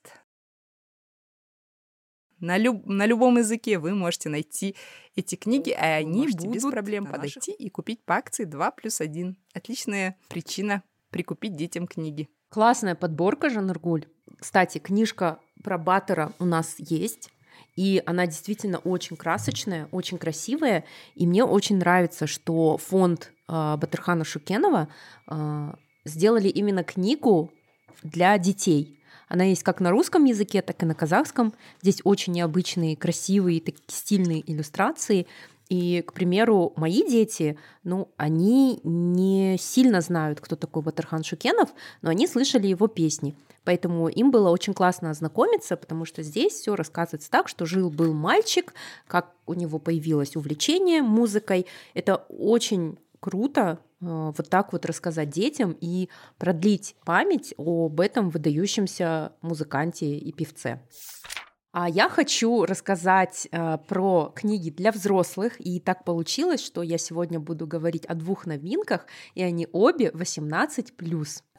[2.39, 4.75] на, люб, на любом языке вы можете найти
[5.15, 7.59] эти книги, а они будут без проблем подойти наших...
[7.59, 9.37] и купить по акции 2 плюс 1.
[9.53, 12.27] Отличная причина прикупить детям книги.
[12.49, 14.05] Классная подборка, Жанаргуль.
[14.39, 17.29] Кстати, книжка про Баттера у нас есть.
[17.75, 20.83] И она действительно очень красочная, очень красивая.
[21.13, 24.87] И мне очень нравится, что фонд э, Батырхана Шукенова
[25.27, 25.73] э,
[26.05, 27.53] сделали именно книгу
[28.01, 28.99] для детей.
[29.27, 31.53] Она есть как на русском языке, так и на казахском.
[31.81, 35.27] Здесь очень необычные, красивые, такие стильные иллюстрации.
[35.69, 41.69] И, к примеру, мои дети, ну, они не сильно знают, кто такой Батархан Шукенов,
[42.01, 43.35] но они слышали его песни.
[43.65, 48.73] Поэтому им было очень классно ознакомиться, потому что здесь все рассказывается так, что жил-был мальчик,
[49.05, 51.67] как у него появилось увлечение музыкой.
[51.93, 54.05] Это очень круто э,
[54.35, 60.79] вот так вот рассказать детям и продлить память об этом выдающемся музыканте и певце.
[61.71, 67.39] А я хочу рассказать э, про книги для взрослых, и так получилось, что я сегодня
[67.39, 69.05] буду говорить о двух новинках,
[69.35, 70.95] и они обе 18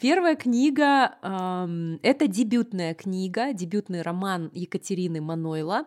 [0.01, 5.85] Первая книга э, это дебютная книга, дебютный роман Екатерины Манойла.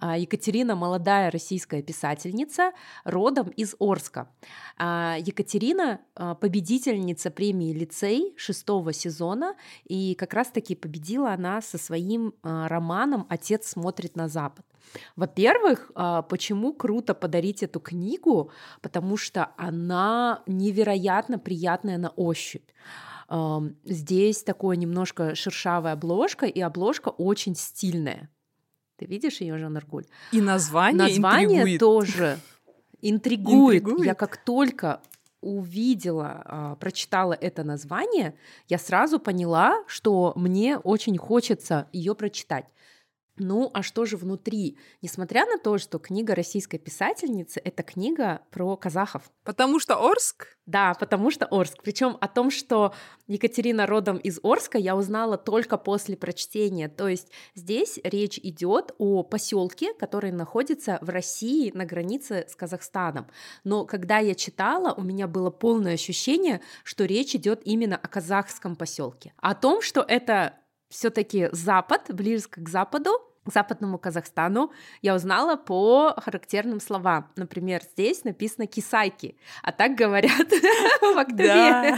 [0.00, 2.70] Э, Екатерина молодая российская писательница,
[3.02, 4.28] родом из Орска.
[4.78, 12.34] Э, Екатерина э, победительница премии лицей шестого сезона, и как раз-таки победила она со своим
[12.44, 14.64] романом Отец смотрит на Запад.
[15.16, 18.52] Во-первых, а, почему круто подарить эту книгу?
[18.80, 22.70] Потому что она невероятно приятная на ощупь.
[23.84, 28.30] Здесь такое немножко шершавая обложка, и обложка очень стильная.
[28.96, 30.06] Ты видишь ее, Жан Аргуль?
[30.32, 31.80] И название Название интригует.
[31.80, 32.38] тоже
[33.02, 33.82] интригует.
[33.82, 34.06] интригует.
[34.06, 35.00] Я как только
[35.42, 38.34] увидела, а, прочитала это название,
[38.68, 42.64] я сразу поняла, что мне очень хочется ее прочитать.
[43.38, 44.78] Ну, а что же внутри?
[45.02, 49.30] Несмотря на то, что книга российской писательницы— это книга про казахов.
[49.44, 50.56] Потому что Орск?
[50.64, 51.82] Да, потому что Орск.
[51.82, 52.94] Причем о том, что
[53.26, 56.88] Екатерина родом из Орска, я узнала только после прочтения.
[56.88, 63.26] То есть здесь речь идет о поселке, который находится в России на границе с Казахстаном.
[63.64, 68.76] Но когда я читала, у меня было полное ощущение, что речь идет именно о казахском
[68.76, 69.34] поселке.
[69.36, 70.54] О том, что это
[70.88, 73.10] все-таки Запад, близко к Западу,
[73.44, 74.72] к западному Казахстану,
[75.02, 77.30] я узнала по характерным словам.
[77.36, 80.50] Например, здесь написано кисайки, а так говорят
[81.00, 81.96] в Актубе.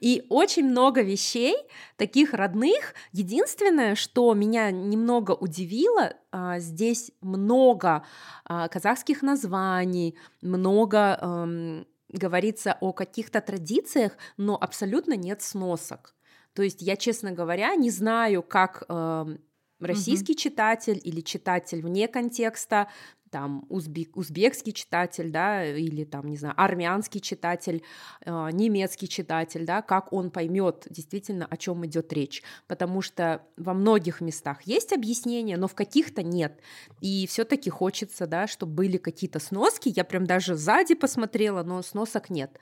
[0.00, 1.56] И очень много вещей,
[1.96, 2.94] таких родных.
[3.12, 8.04] Единственное, что меня немного удивило, а, здесь много
[8.44, 16.14] а, казахских названий, много говорится о каких-то традициях, но абсолютно нет сносок.
[16.54, 19.36] То есть я, честно говоря, не знаю, как э,
[19.80, 20.40] российский угу.
[20.40, 22.88] читатель или читатель вне контекста,
[23.34, 27.82] там узбек, узбекский читатель, да, или там, не знаю, армянский читатель,
[28.24, 33.74] э, немецкий читатель, да, как он поймет действительно, о чем идет речь, потому что во
[33.74, 36.60] многих местах есть объяснения, но в каких-то нет,
[37.00, 42.30] и все-таки хочется, да, чтобы были какие-то сноски, я прям даже сзади посмотрела, но сносок
[42.30, 42.56] нет.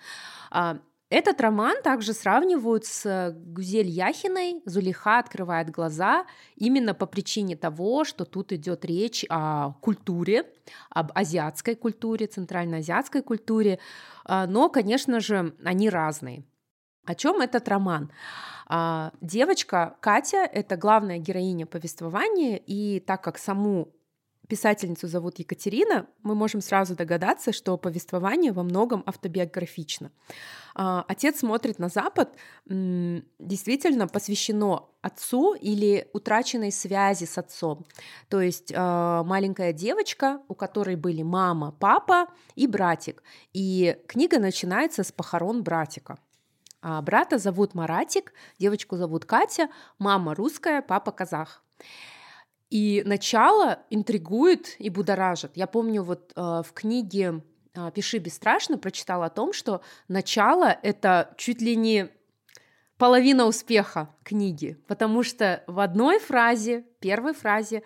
[0.51, 0.79] А,
[1.13, 4.63] этот роман также сравнивают с Гузель Яхиной.
[4.65, 6.25] Зулиха открывает глаза
[6.57, 10.51] именно по причине того, что тут идет речь о культуре,
[10.89, 13.79] об азиатской культуре, центральноазиатской культуре.
[14.25, 16.45] А, но, конечно же, они разные.
[17.05, 18.11] О чем этот роман?
[18.67, 23.93] А, девочка Катя— это главная героиня повествования, и так как саму
[24.53, 30.11] писательницу зовут Екатерина, мы можем сразу догадаться, что повествование во многом автобиографично.
[30.75, 32.37] А, отец смотрит на Запад
[32.67, 37.87] действительно посвящено отцу или утраченной связи с отцом.
[38.29, 43.23] То есть а, маленькая девочка, у которой были мама, папа и братик.
[43.55, 46.19] И книга начинается с похорон братика.
[46.83, 51.63] А брата зовут Маратик, девочку зовут Катя, мама русская, папа казах.
[52.73, 55.51] И начало интригует и будоражит.
[55.57, 57.43] Я помню вот э, в книге
[57.75, 62.09] э, «Пиши бесстрашно» прочитала о том, что начало— это чуть ли не
[62.97, 67.83] половина успеха книги, потому что в одной фразе, первой фразе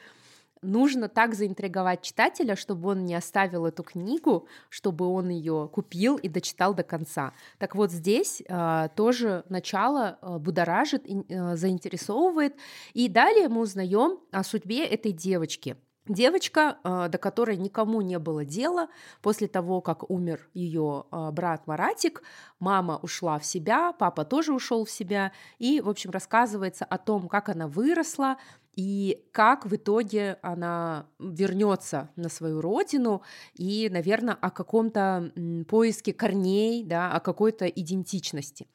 [0.63, 6.29] нужно так заинтриговать читателя, чтобы он не оставил эту книгу, чтобы он ее купил и
[6.29, 7.33] дочитал до конца.
[7.59, 12.57] Так вот здесь э, тоже начало э, будоражит, э, заинтересовывает,
[12.95, 15.77] и далее мы узнаем о судьбе этой девочки.
[16.09, 18.87] Девочка, до которой никому не было дела,
[19.23, 22.23] после того, как умер ее брат Маратик,
[22.61, 27.27] мама ушла в себя, папа тоже ушел в себя, и, в общем, рассказывается о том,
[27.27, 28.37] как она выросла,
[28.77, 33.23] и как в итоге она вернется на свою родину
[33.55, 35.33] и, наверное, о каком-то
[35.67, 38.69] поиске корней, да, о какой-то идентичности.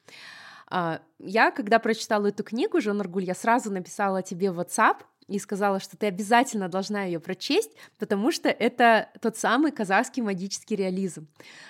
[0.68, 5.38] А, я, когда прочитала эту книгу, Жан Аргуль, я сразу написала тебе в WhatsApp и
[5.38, 11.28] сказала, что ты обязательно должна ее прочесть, потому что это тот самый казахский магический реализм.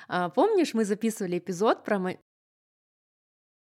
[0.08, 2.00] А, помнишь, мы записывали эпизод про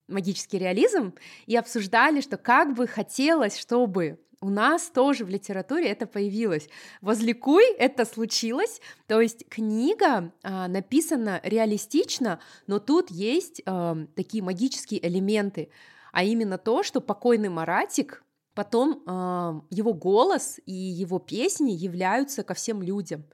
[0.06, 1.14] магический реализм
[1.46, 6.68] и обсуждали, что как бы хотелось, чтобы у нас тоже в литературе это появилось.
[7.03, 8.81] Возликуй, это случилось.
[9.07, 15.70] То есть книга а, написана реалистично, но тут есть а, такие магические элементы,
[16.12, 18.24] а именно то, что покойный Маратик
[18.55, 23.24] потом а, его голос и его песни являются ко всем людям.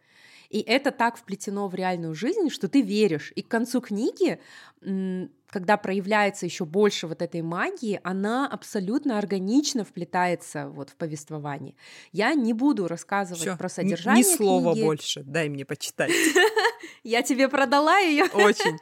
[0.51, 3.33] И это так вплетено в реальную жизнь, что ты веришь.
[3.35, 4.39] И к концу книги,
[4.81, 11.75] когда проявляется еще больше вот этой магии, она абсолютно органично вплетается вот в повествование.
[12.13, 14.25] Я не буду рассказывать Всё, про содержание.
[14.25, 14.85] Ни слова книги.
[14.85, 16.11] больше, дай мне почитать.
[17.05, 18.25] Я тебе продала ее.
[18.35, 18.79] Очень.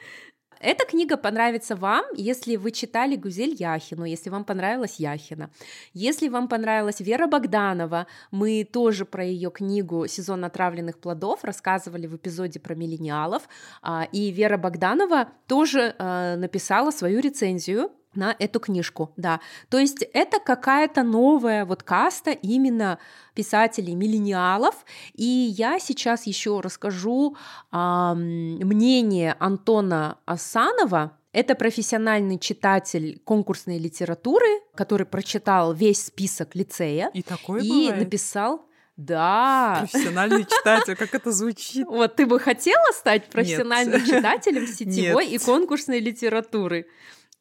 [0.65, 5.51] Эта книга понравится вам, если вы читали Гузель Яхину, если вам понравилась Яхина.
[5.93, 12.17] Если вам понравилась Вера Богданова, мы тоже про ее книгу «Сезон отравленных плодов» рассказывали в
[12.17, 13.43] эпизоде про миллениалов,
[13.83, 19.41] а, и Вера Богданова тоже а, написала свою рецензию на эту книжку, да.
[19.69, 22.99] То есть это какая-то новая вот каста именно
[23.35, 27.37] писателей миллениалов, и я сейчас еще расскажу
[27.71, 34.47] а, мнение Антона Асанова, это профессиональный читатель конкурсной литературы,
[34.77, 37.99] который прочитал весь список лицея и, такое и бывает.
[37.99, 38.65] написал
[38.97, 39.87] Да.
[39.91, 41.87] Профессиональный читатель, как это звучит.
[41.89, 44.07] Вот ты бы хотела стать профессиональным Нет.
[44.07, 45.43] читателем сетевой Нет.
[45.43, 46.87] и конкурсной литературы?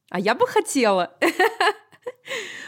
[0.10, 1.16] А я бы хотела.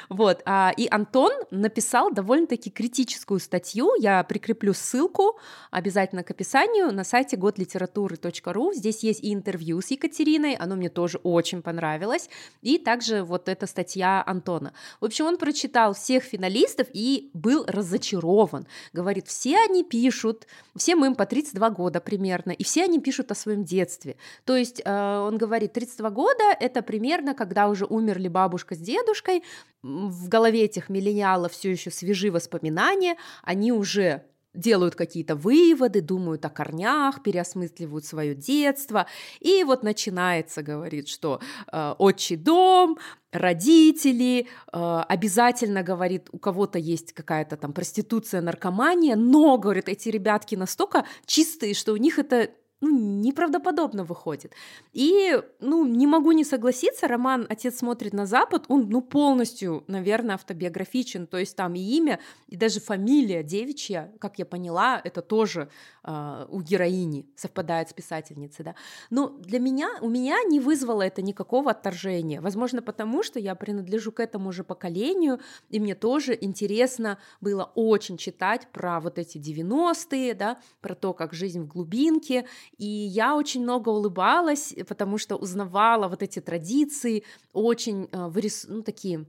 [0.10, 5.40] Вот, а, и Антон написал довольно-таки критическую статью, я прикреплю ссылку
[5.72, 11.20] обязательно к описанию на сайте годлитературы.ру, здесь есть и интервью с Екатериной, оно мне тоже
[11.24, 12.30] очень понравилось,
[12.62, 14.74] и также вот эта статья Антона.
[15.02, 21.16] В общем, он прочитал всех финалистов и был разочарован, говорит, все они пишут, всем им
[21.16, 25.38] по 32 года примерно, и все они пишут о своем детстве, то есть э, он
[25.38, 29.44] говорит, 32 года это примерно, когда уже умерли бабушка с дедушкой,
[29.82, 34.24] в голове этих миллениалов все еще свежи воспоминания, они уже
[34.56, 39.06] делают какие-то выводы, думают о корнях, переосмысливают свое детство.
[39.40, 41.40] И вот начинается, говорит, что
[41.72, 42.98] э, отчий дом,
[43.32, 50.56] родители, э, обязательно, говорит, у кого-то есть какая-то там проституция, наркомания, но, говорит, эти ребятки
[50.56, 52.50] настолько чистые, что у них это
[52.86, 54.54] ну, неправдоподобно выходит.
[54.94, 60.36] И, ну, не могу не согласиться, роман «Отец смотрит на Запад», он, ну, полностью, наверное,
[60.36, 65.70] автобиографичен, то есть там и имя, и даже фамилия девичья, как я поняла, это тоже
[66.04, 68.76] э, у героини совпадает с писательницей, да.
[69.10, 74.12] Но для меня, у меня не вызвало это никакого отторжения, возможно, потому что я принадлежу
[74.12, 80.36] к этому же поколению, и мне тоже интересно было очень читать про вот эти 90-е,
[80.36, 82.46] да, про то, как жизнь в глубинке,
[82.78, 88.66] и я очень много улыбалась, потому что узнавала вот эти традиции, очень э, вырис...
[88.68, 89.26] ну, такие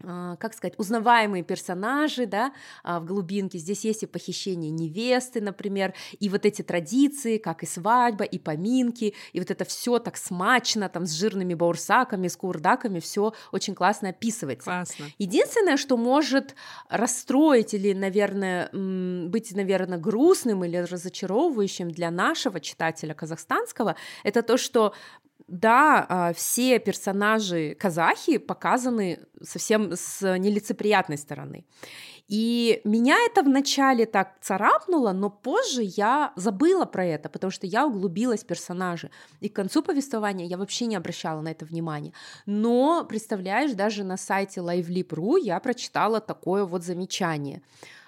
[0.00, 2.52] как сказать, узнаваемые персонажи, да,
[2.82, 3.58] а, в глубинке.
[3.58, 9.14] Здесь есть и похищение невесты, например, и вот эти традиции, как и свадьба, и поминки,
[9.32, 14.10] и вот это все так смачно, там, с жирными баурсаками, с курдаками, все очень классно
[14.10, 14.64] описывается.
[14.64, 15.06] Классно.
[15.18, 16.54] Единственное, что может
[16.88, 24.94] расстроить или, наверное, быть, наверное, грустным или разочаровывающим для нашего читателя казахстанского, это то, что
[25.48, 31.64] да, а, все персонажи казахи показаны совсем с нелицеприятной стороны.
[32.26, 37.86] И меня это вначале так царапнуло, но позже я забыла про это, потому что я
[37.86, 39.10] углубилась в персонажи.
[39.40, 42.14] И к концу повествования я вообще не обращала на это внимания.
[42.46, 47.60] Но, представляешь, даже на сайте lively.ru я прочитала такое вот замечание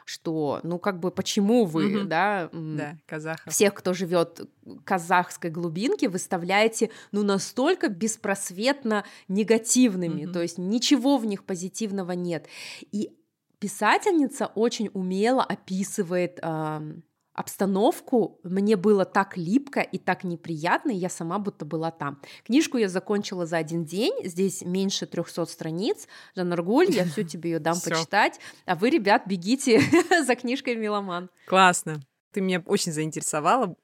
[0.07, 2.07] что, ну, как бы, почему вы, угу.
[2.07, 3.53] да, да казахов.
[3.53, 4.41] всех, кто живет
[4.85, 10.33] казахской глубинке, выставляете, ну, настолько беспросветно негативными, угу.
[10.33, 12.47] то есть ничего в них позитивного нет.
[12.93, 13.11] И
[13.59, 16.93] писательница очень умело описывает э,
[17.37, 22.21] обстановку мне было так липко и так неприятно, и я сама будто была там.
[22.45, 26.09] Книжку я закончила за один день, здесь меньше 300 страниц.
[26.35, 29.81] Жанна Аргуль, я всю тебе ее дам почитать, а вы, ребят, бегите
[30.25, 31.31] за книжкой «Меломан».
[31.47, 32.01] Классно,
[32.33, 33.77] ты меня очень заинтересовала.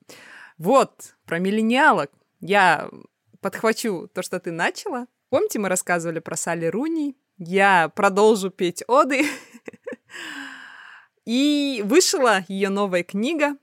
[0.57, 2.11] Вот, про миллениалок.
[2.41, 2.89] Я
[3.41, 5.07] подхвачу то, что ты начала.
[5.29, 7.17] Помните, мы рассказывали про Салли Руни?
[7.39, 9.25] Я продолжу петь оды.
[11.25, 13.57] И вышла ее новая книга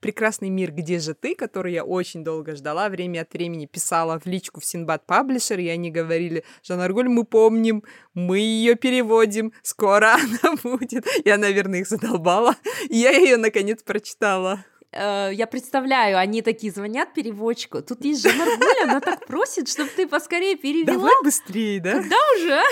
[0.00, 4.26] «Прекрасный мир, где же ты?», которую я очень долго ждала, время от времени писала в
[4.26, 10.56] личку в Синбад Паблишер, и они говорили, Жанаргуль, мы помним, мы ее переводим, скоро она
[10.62, 11.06] будет.
[11.24, 12.56] Я, наверное, их задолбала,
[12.90, 14.64] и я ее, наконец, прочитала.
[14.94, 19.90] Э, я представляю, они такие звонят переводчику, тут есть же Маргуля, она так просит, чтобы
[19.90, 20.94] ты поскорее перевела.
[20.94, 21.94] Давай быстрее, да?
[21.94, 22.62] Когда уже?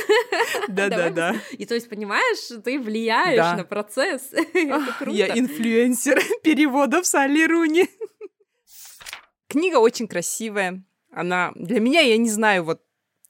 [0.69, 1.35] Да-да-да.
[1.53, 3.57] И то есть, понимаешь, ты влияешь да.
[3.57, 4.31] на процесс.
[5.07, 7.89] Я инфлюенсер переводов с Али Руни.
[9.49, 10.83] Книга очень красивая.
[11.11, 12.83] Она для меня, я не знаю, вот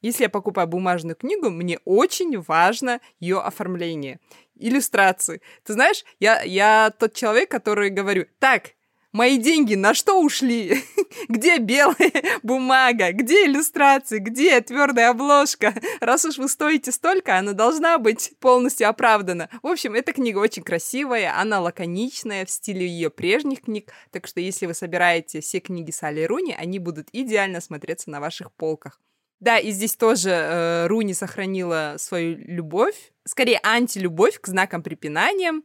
[0.02, 4.20] если я покупаю бумажную книгу, мне очень важно ее оформление,
[4.54, 5.40] иллюстрации.
[5.64, 8.72] Ты знаешь, я, я тот человек, который говорю, так,
[9.12, 10.82] Мои деньги на что ушли?
[11.28, 13.12] где белая бумага?
[13.12, 14.18] Где иллюстрации?
[14.18, 15.74] Где твердая обложка?
[16.00, 19.50] Раз уж вы стоите столько, она должна быть полностью оправдана.
[19.62, 24.40] В общем, эта книга очень красивая, она лаконичная в стиле ее прежних книг, так что
[24.40, 28.98] если вы собираете все книги Салли Руни, они будут идеально смотреться на ваших полках.
[29.40, 35.60] Да, и здесь тоже э, Руни сохранила свою любовь, скорее антилюбовь к знакам препинания.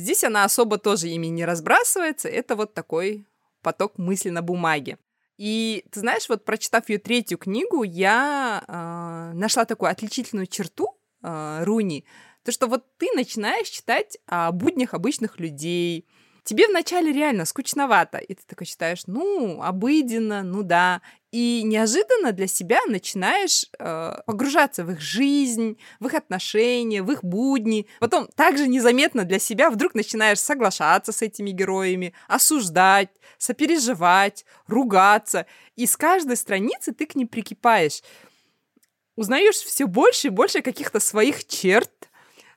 [0.00, 2.28] Здесь она особо тоже ими не разбрасывается.
[2.28, 3.26] Это вот такой
[3.60, 4.98] поток мысли на бумаге.
[5.36, 10.88] И ты знаешь, вот прочитав ее третью книгу, я э, нашла такую отличительную черту
[11.22, 12.04] э, Руни,
[12.44, 16.06] то что вот ты начинаешь читать о буднях обычных людей,
[16.44, 21.00] тебе вначале реально скучновато, и ты такой считаешь, ну, обыденно, ну да,
[21.32, 27.22] и неожиданно для себя начинаешь э, погружаться в их жизнь, в их отношения, в их
[27.22, 27.86] будни.
[28.00, 35.46] Потом также незаметно для себя вдруг начинаешь соглашаться с этими героями, осуждать, сопереживать, ругаться.
[35.76, 38.02] И с каждой страницы ты к ним прикипаешь.
[39.14, 42.09] Узнаешь все больше и больше каких-то своих черт,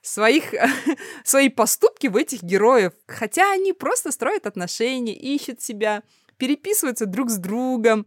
[0.04, 0.54] своих,
[1.24, 2.92] свои поступки в этих героев.
[3.06, 6.02] Хотя они просто строят отношения, ищут себя,
[6.36, 8.06] переписываются друг с другом.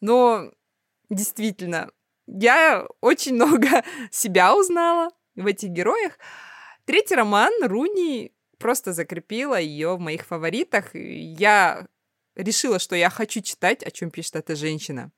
[0.00, 0.52] Но
[1.10, 1.90] действительно,
[2.26, 6.18] я очень много себя узнала в этих героях.
[6.84, 10.94] Третий роман Руни просто закрепила ее в моих фаворитах.
[10.94, 11.86] Я
[12.34, 15.10] решила, что я хочу читать, о чем пишет эта женщина.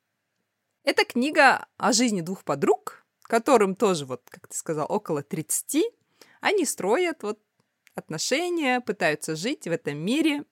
[0.85, 5.85] Это книга о жизни двух подруг, которым тоже, вот, как ты сказал, около 30.
[6.45, 7.40] Они строят вот
[7.95, 10.45] отношения, пытаются жить в этом мире.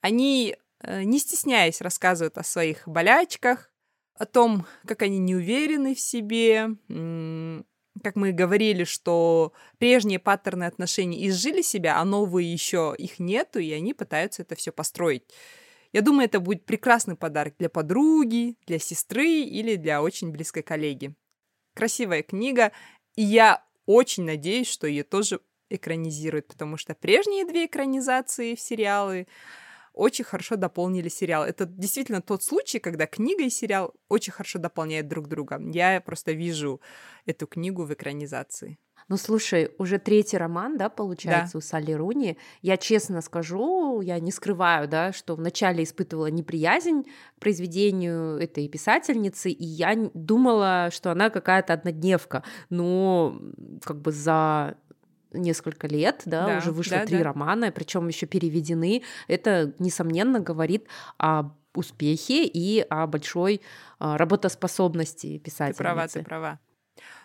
[0.00, 3.70] Они, э, не стесняясь, рассказывают о своих болячках,
[4.14, 6.70] о том, как они не уверены в себе,
[8.02, 13.70] как мы говорили, что прежние паттерны отношений изжили себя, а новые еще их нету, и
[13.70, 15.24] они пытаются это все построить.
[15.92, 21.14] Я думаю, это будет прекрасный подарок для подруги, для сестры или для очень близкой коллеги.
[21.74, 22.72] Красивая книга,
[23.14, 29.26] и я очень надеюсь, что ее тоже экранизируют, потому что прежние две экранизации в сериалы
[29.92, 31.44] очень хорошо дополнили сериал.
[31.44, 35.60] Это действительно тот случай, когда книга и сериал очень хорошо дополняют друг друга.
[35.72, 36.80] Я просто вижу
[37.26, 38.78] эту книгу в экранизации.
[39.08, 41.58] Ну, слушай, уже третий роман, да, получается, да.
[41.58, 42.38] у Салли Руни.
[42.62, 47.04] Я честно скажу, я не скрываю, да, что вначале испытывала неприязнь
[47.36, 52.42] к произведению этой писательницы, и я думала, что она какая-то однодневка.
[52.70, 53.38] Но
[53.82, 54.76] как бы за
[55.32, 57.24] несколько лет, да, да уже вышло да, три да.
[57.24, 59.02] романа, причем еще переведены.
[59.28, 60.86] Это, несомненно, говорит
[61.18, 63.60] о успехе и о большой
[63.98, 65.78] а, работоспособности писательницы.
[65.78, 66.60] Ты права, ты права.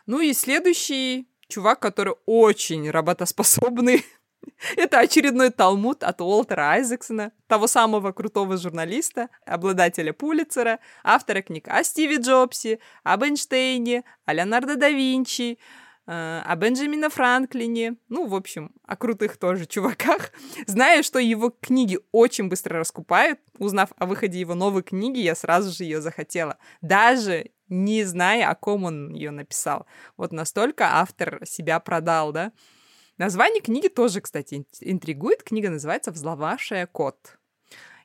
[0.08, 4.06] Ну и следующий чувак, который очень работоспособный.
[4.78, 11.84] Это очередной талмуд от Уолтера Айзексона, того самого крутого журналиста, обладателя Пулицера, автора книг о
[11.84, 15.58] Стиве Джобсе, об Эйнштейне, о Леонардо да Винчи,
[16.08, 20.32] э, о Бенджамине Франклине, ну, в общем, о крутых тоже чуваках.
[20.68, 25.72] Зная, что его книги очень быстро раскупают, узнав о выходе его новой книги, я сразу
[25.72, 26.58] же ее захотела.
[26.82, 29.86] Даже не зная, о ком он ее написал.
[30.18, 32.52] Вот настолько автор себя продал, да.
[33.18, 35.44] Название книги тоже, кстати, интригует.
[35.44, 37.38] Книга называется «Взломавшая кот».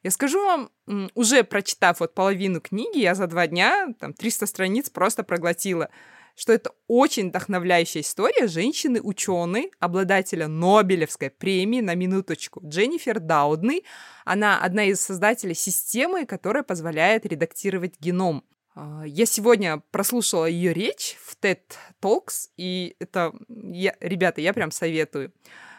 [0.03, 0.71] Я скажу вам,
[1.15, 5.89] уже прочитав вот половину книги, я за два дня, там, 300 страниц просто проглотила,
[6.37, 13.83] что это очень вдохновляющая история женщины-ученой, обладателя Нобелевской премии, на минуточку, Дженнифер Даудны.
[14.27, 18.45] Она одна из создателей системы, которая позволяет редактировать геном.
[18.75, 21.61] А, я сегодня прослушала ее речь в TED
[22.03, 25.33] Talks, и это, я, ребята, я прям советую.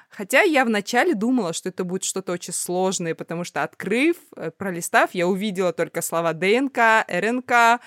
[0.10, 5.14] Хотя я вначале думала, что это будет что-то очень сложное, потому что, открыв, э, пролистав,
[5.14, 7.82] я увидела только слова ДНК, РНК,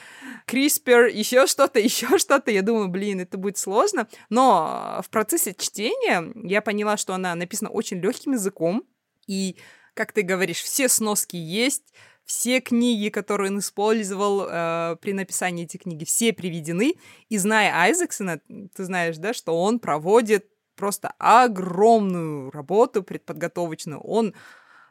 [0.47, 2.51] CRISPR, еще что-то, еще что-то.
[2.51, 4.09] Я думаю, блин, это будет сложно.
[4.29, 8.85] Но в процессе чтения я поняла, что она написана очень легким языком,
[9.27, 9.57] и,
[9.95, 11.95] как ты говоришь, все сноски есть,
[12.29, 16.95] все книги, которые он использовал э, при написании этих книги, все приведены.
[17.31, 18.41] И зная Айзексона,
[18.75, 24.01] ты знаешь, да, что он проводит просто огромную работу предподготовочную.
[24.01, 24.35] Он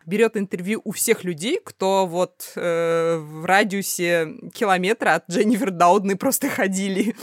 [0.08, 6.50] берет интервью у всех людей, кто вот э, в радиусе километра от Дженнифер Даудны просто
[6.50, 7.16] ходили.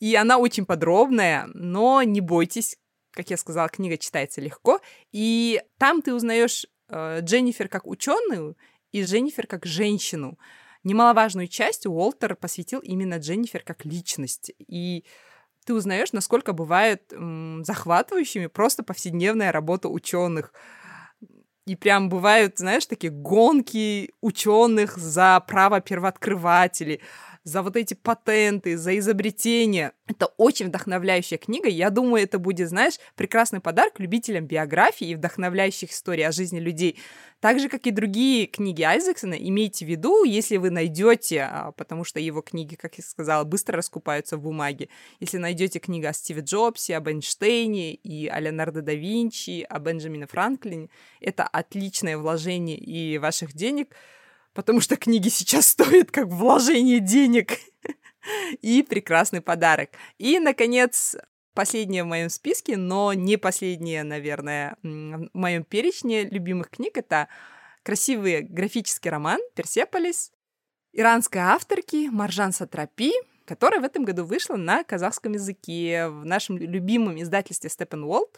[0.00, 2.76] И она очень подробная, но не бойтесь,
[3.12, 4.80] как я сказала, книга читается легко.
[5.12, 8.56] И там ты узнаешь э, Дженнифер как ученую
[8.96, 10.38] и Дженнифер как женщину.
[10.82, 14.54] Немаловажную часть Уолтер посвятил именно Дженнифер как личности.
[14.58, 15.04] И
[15.66, 20.54] ты узнаешь, насколько бывает м, захватывающими просто повседневная работа ученых.
[21.66, 27.02] И прям бывают, знаешь, такие гонки ученых за право первооткрывателей,
[27.46, 29.92] за вот эти патенты, за изобретения.
[30.08, 31.68] Это очень вдохновляющая книга.
[31.68, 36.98] Я думаю, это будет, знаешь, прекрасный подарок любителям биографии и вдохновляющих историй о жизни людей.
[37.38, 42.02] Так же, как и другие книги Айзексона, имейте в виду, если вы найдете, а, потому
[42.02, 44.88] что его книги, как я сказала, быстро раскупаются в бумаге,
[45.20, 50.26] если найдете книгу о Стиве Джобсе, об Эйнштейне и о Леонардо да Винчи, о Бенджамине
[50.26, 50.88] Франклине,
[51.20, 53.94] это отличное вложение и ваших денег,
[54.56, 57.58] потому что книги сейчас стоят как вложение денег
[58.62, 59.90] и прекрасный подарок.
[60.16, 61.14] И, наконец,
[61.52, 66.96] последняя в моем списке, но не последняя, наверное, в моем перечне любимых книг.
[66.96, 67.28] Это
[67.82, 70.32] красивый графический роман «Персеполис»
[70.92, 73.12] иранской авторки Маржан Сатрапи,
[73.44, 78.28] которая в этом году вышла на казахском языке в нашем любимом издательстве Steppenwolf.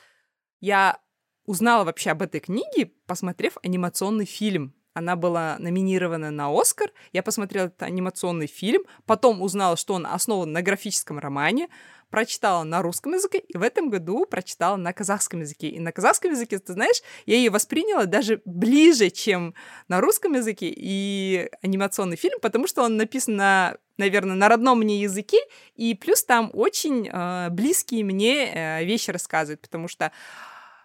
[0.61, 1.01] Я
[1.45, 4.75] узнала вообще об этой книге, посмотрев анимационный фильм.
[4.99, 6.91] Она была номинирована на Оскар.
[7.13, 11.69] Я посмотрела этот анимационный фильм, потом узнала, что он основан на графическом романе,
[12.11, 15.69] прочитала на русском языке, и в этом году прочитала на казахском языке.
[15.69, 19.55] И на казахском языке, ты знаешь, я ее восприняла даже ближе, чем
[19.87, 25.01] на русском языке и анимационный фильм, потому что он написан на наверное, на родном мне
[25.01, 25.39] языке,
[25.75, 30.13] и плюс там очень э, близкие мне э, вещи рассказывают, потому что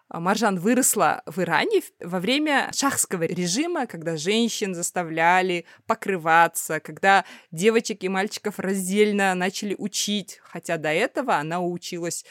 [0.09, 8.09] Маржан выросла в Иране во время шахского режима, когда женщин заставляли покрываться, когда девочек и
[8.09, 12.25] мальчиков раздельно начали учить, хотя до этого она училась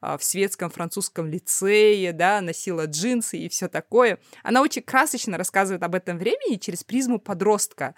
[0.00, 4.18] а, в светском французском лицее, да, носила джинсы и все такое.
[4.42, 7.94] Она очень красочно рассказывает об этом времени через призму подростка.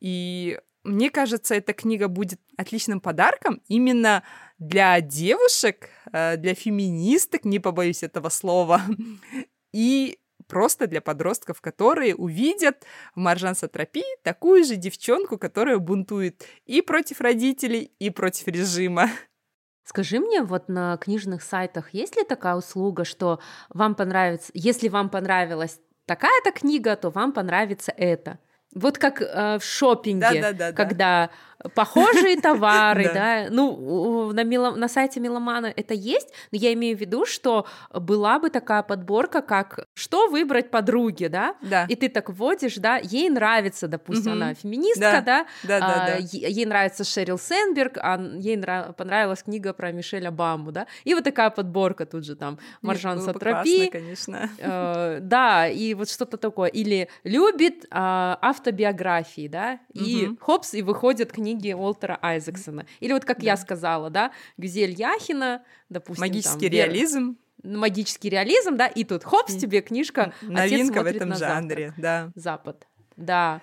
[0.00, 4.22] И мне кажется, эта книга будет отличным подарком именно
[4.58, 8.82] для девушек, э, для феминисток, не побоюсь этого слова,
[9.72, 12.84] и просто для подростков, которые увидят
[13.14, 19.10] в Маржан Сатрапи такую же девчонку, которая бунтует и против родителей, и против режима.
[19.84, 25.10] Скажи мне, вот на книжных сайтах есть ли такая услуга, что вам понравится, если вам
[25.10, 28.38] понравилась такая-то книга, то вам понравится это?
[28.76, 31.30] Вот как э, в шопинге, да, да, да, когда
[31.74, 33.46] похожие товары, да.
[33.50, 38.38] Ну, на, мило, на сайте Миломана это есть, но я имею в виду, что была
[38.38, 41.56] бы такая подборка, как что выбрать подруге, да?
[41.62, 41.86] Да.
[41.88, 46.06] И ты так вводишь, да, ей нравится, допустим, она феминистка, да, да, да, да, а,
[46.06, 46.16] да.
[46.16, 48.94] ей нравится Шерил Сенберг, а ей нрав...
[48.94, 53.88] понравилась книга про Мишель Обаму, да, и вот такая подборка тут же там, Маржан Сатрапи.
[53.90, 54.50] конечно.
[54.58, 56.68] Э, да, и вот что-то такое.
[56.68, 58.36] Или любит э,
[58.66, 60.38] автобиографии, да, и угу.
[60.40, 62.86] хопс, и выходит книга книги Уолтера Айзексона.
[62.98, 63.46] Или вот как да.
[63.46, 66.22] я сказала, да, Гюзель Яхина, допустим.
[66.22, 67.36] Магический там, реализм.
[67.62, 70.32] Магический реализм, да, и тут хопс, тебе книжка.
[70.42, 72.30] Новинка в этом жанре, да.
[72.34, 72.86] Запад.
[73.16, 73.60] Да.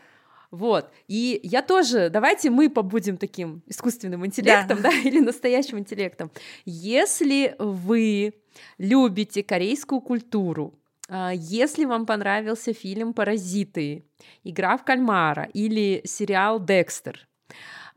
[0.49, 0.91] Вот.
[1.07, 6.31] И я тоже, давайте мы побудем таким искусственным интеллектом, да, да или настоящим интеллектом.
[6.63, 8.35] Если вы
[8.77, 10.79] любите корейскую культуру,
[11.09, 14.05] если вам понравился фильм «Паразиты»,
[14.43, 17.27] «Игра в кальмара» или сериал «Декстер»,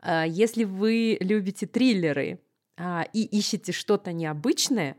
[0.01, 2.39] а, если вы любите триллеры
[2.77, 4.97] а, и ищете что-то необычное,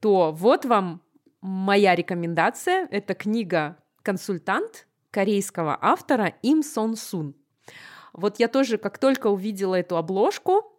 [0.00, 1.02] то вот вам
[1.40, 2.86] моя рекомендация.
[2.90, 7.34] Это книга «Консультант» корейского автора Им Сон Сун.
[8.12, 10.71] Вот я тоже, как только увидела эту обложку,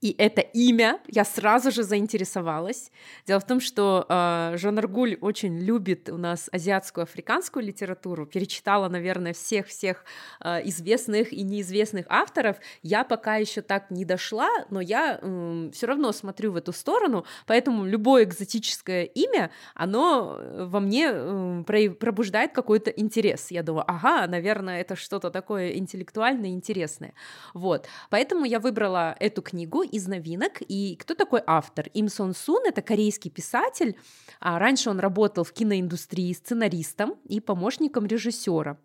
[0.00, 2.90] и это имя, я сразу же заинтересовалась.
[3.26, 8.88] Дело в том, что э, Жон Аргуль очень любит у нас азиатскую, африканскую литературу, перечитала,
[8.88, 10.04] наверное, всех-всех
[10.40, 12.56] э, известных и неизвестных авторов.
[12.82, 17.24] Я пока еще так не дошла, но я э, все равно смотрю в эту сторону,
[17.46, 23.50] поэтому любое экзотическое имя, оно э, во мне э, пробуждает какой-то интерес.
[23.50, 27.14] Я думаю, ага, наверное, это что-то такое интеллектуальное, интересное.
[27.54, 30.62] Вот, поэтому я выбрала эту книгу из новинок.
[30.68, 31.88] И кто такой автор?
[31.94, 33.96] Им Сон Сун— это корейский писатель.
[34.40, 38.78] А раньше он работал в киноиндустрии сценаристом и помощником режиссера.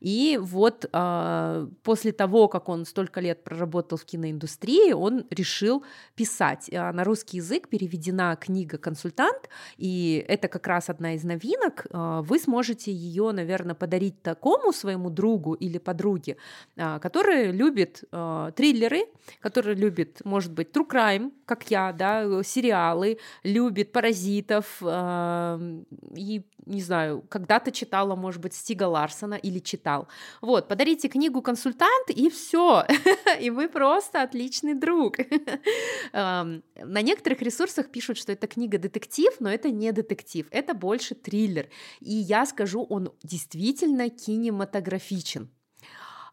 [0.00, 5.84] И вот а, после того, как он столько лет проработал в киноиндустрии, он решил
[6.14, 6.70] писать.
[6.72, 11.86] А на русский язык переведена книга «Консультант», и это как раз одна из новинок.
[11.90, 16.36] Вы сможете ее, наверное, подарить такому своему другу или подруге,
[16.76, 19.06] который любит триллеры,
[19.40, 25.82] который любит, может может быть true crime, как я, да, сериалы, любит паразитов, э,
[26.16, 30.06] и, не знаю, когда-то читала, может быть, Стига Ларсона или читал.
[30.42, 32.84] Вот, подарите книгу «Консультант», и все,
[33.40, 35.16] и вы просто отличный друг.
[36.12, 41.14] Эм, на некоторых ресурсах пишут, что это книга детектив, но это не детектив, это больше
[41.14, 41.68] триллер.
[42.00, 45.48] И я скажу, он действительно кинематографичен.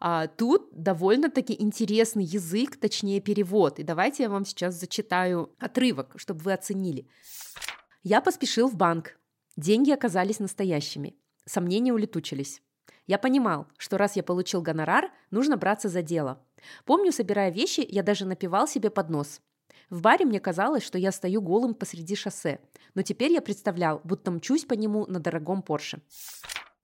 [0.03, 3.77] А, тут довольно-таки интересный язык, точнее перевод.
[3.77, 7.07] И давайте я вам сейчас зачитаю отрывок, чтобы вы оценили.
[8.01, 9.19] Я поспешил в банк.
[9.57, 11.15] Деньги оказались настоящими.
[11.45, 12.63] Сомнения улетучились.
[13.05, 16.43] Я понимал, что раз я получил гонорар, нужно браться за дело.
[16.85, 19.39] Помню, собирая вещи, я даже напивал себе под нос.
[19.91, 22.59] В баре мне казалось, что я стою голым посреди шоссе,
[22.95, 26.01] но теперь я представлял, будто мчусь по нему на дорогом Порше.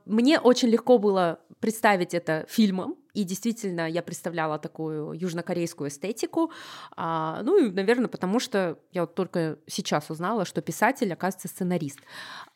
[0.07, 6.51] Мне очень легко было представить это фильмом, и действительно я представляла такую южнокорейскую эстетику.
[6.95, 11.99] А, ну и, наверное, потому что я вот только сейчас узнала, что писатель, оказывается, сценарист.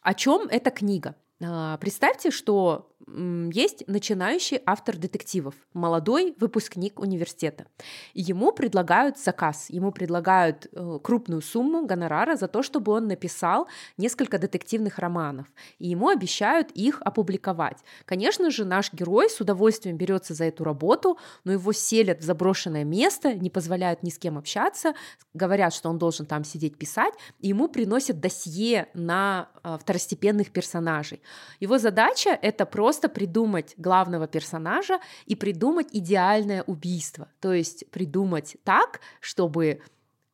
[0.01, 1.15] О чем эта книга?
[1.43, 7.65] А, представьте, что есть начинающий автор детективов, молодой выпускник университета.
[8.13, 14.37] ему предлагают заказ, ему предлагают э, крупную сумму гонорара за то, чтобы он написал несколько
[14.37, 15.47] детективных романов.
[15.79, 17.77] И ему обещают их опубликовать.
[18.05, 22.83] Конечно же, наш герой с удовольствием берется за эту работу, но его селят в заброшенное
[22.83, 24.93] место, не позволяют ни с кем общаться,
[25.33, 31.21] говорят, что он должен там сидеть писать, и ему приносят досье на э, второстепенных персонажей.
[31.59, 37.27] Его задача— это просто придумать главного персонажа и придумать идеальное убийство.
[37.39, 39.81] То есть придумать так, чтобы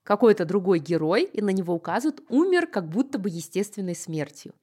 [0.03, 4.53] какой-то другой герой, и на него указывают, умер как будто бы естественной смертью.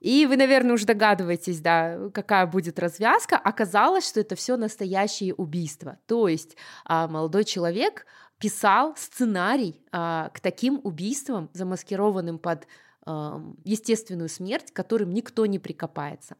[0.00, 3.36] И вы, наверное, уже догадываетесь, да, какая будет развязка.
[3.36, 5.98] Оказалось, что это все настоящее убийство.
[6.06, 8.06] То есть а, молодой человек
[8.38, 12.66] писал сценарий а, к таким убийствам, замаскированным под
[13.64, 16.36] естественную смерть, к которым никто не прикопается.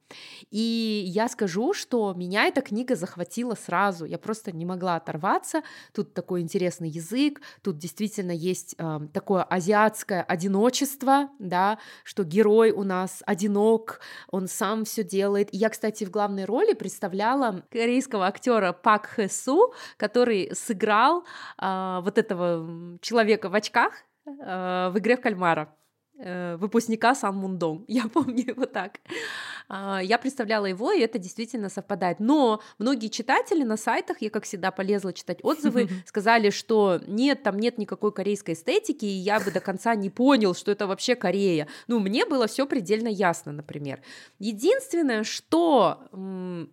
[0.50, 5.62] И я скажу, что меня эта книга захватила сразу, я просто не могла оторваться.
[5.94, 8.76] Тут такой интересный язык, тут действительно есть
[9.12, 14.00] такое азиатское одиночество, да, что герой у нас одинок,
[14.30, 15.52] он сам все делает.
[15.54, 21.24] И я, кстати, в главной роли представляла корейского актера Пак Хэ Су, который сыграл
[21.60, 23.94] э, вот этого человека в очках
[24.26, 25.74] э, в игре в кальмара.
[26.18, 27.84] Э, выпускника Сан Мундong.
[27.88, 29.00] Я помню его так.
[29.68, 32.20] А, я представляла его, и это действительно совпадает.
[32.20, 37.58] Но многие читатели на сайтах, я как всегда полезла читать отзывы, сказали, что нет, там
[37.58, 41.68] нет никакой корейской эстетики, и я бы до конца не понял, что это вообще Корея.
[41.86, 44.00] Ну, мне было все предельно ясно, например.
[44.38, 46.08] Единственное, что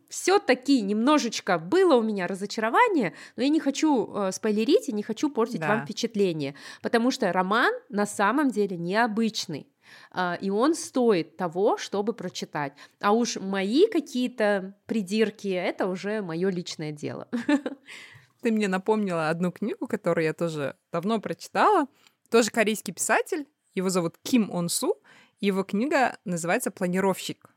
[0.10, 5.30] все-таки немножечко было у меня разочарование, но я не хочу э, спойлерить и не хочу
[5.30, 5.68] портить да.
[5.68, 9.68] вам впечатление, потому что роман на самом деле необычный.
[10.12, 12.74] А, и он стоит того, чтобы прочитать.
[13.02, 17.28] А уж мои какие-то придирки— это уже мое личное дело.
[18.42, 21.88] Ты мне напомнила одну книгу, которую я тоже давно прочитала.
[22.30, 23.48] Тоже корейский писатель.
[23.74, 24.98] Его зовут Ким Он Су.
[25.40, 27.50] Его книга называется «Планировщик».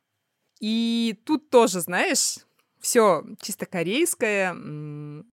[0.61, 2.39] И тут тоже, знаешь,
[2.81, 4.55] все чисто корейское.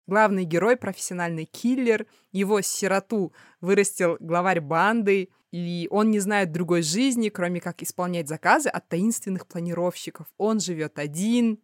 [0.07, 2.07] Главный герой— профессиональный киллер.
[2.31, 8.69] Его сироту вырастил главарь банды и он не знает другой жизни, кроме как исполнять заказы
[8.69, 10.25] от таинственных планировщиков.
[10.39, 11.59] Он живет один,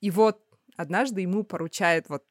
[0.00, 0.40] и вот
[0.78, 2.24] однажды ему поручают вот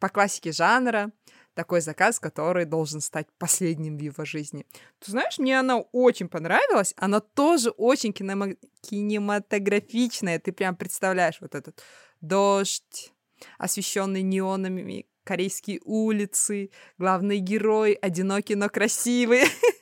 [0.00, 1.12] по классике жанра
[1.54, 4.66] такой заказ, который должен стать последним в его жизни.
[4.98, 6.94] Ты знаешь, мне она очень понравилась.
[6.96, 10.40] Она тоже очень кинемо- кинематографичная.
[10.40, 11.80] Ты прям представляешь вот этот
[12.20, 13.12] дождь,
[13.58, 19.42] освещенный неонами корейские улицы, главный герой одинокий, но красивый.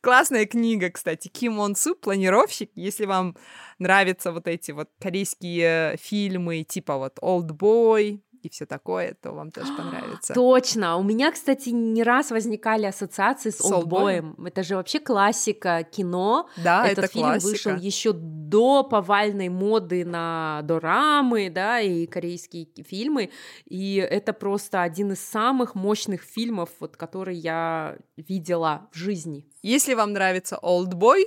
[0.00, 1.28] Классная книга, кстати.
[1.28, 2.70] Ким Он Су, планировщик.
[2.74, 3.36] Если вам
[3.78, 9.50] нравятся вот эти вот корейские фильмы, типа вот Old Boy, и все такое, то вам
[9.50, 10.34] тоже понравится.
[10.34, 10.96] Точно.
[10.96, 14.36] У меня, кстати, не раз возникали ассоциации с, с Олдбоем.
[14.44, 16.48] Это же вообще классика кино.
[16.62, 17.48] Да, Этот это фильм классика.
[17.48, 23.30] вышел еще до повальной моды на дорамы, да, и корейские фильмы.
[23.64, 29.46] И это просто один из самых мощных фильмов, вот, который я видела в жизни.
[29.62, 31.26] Если вам нравится Олдбой,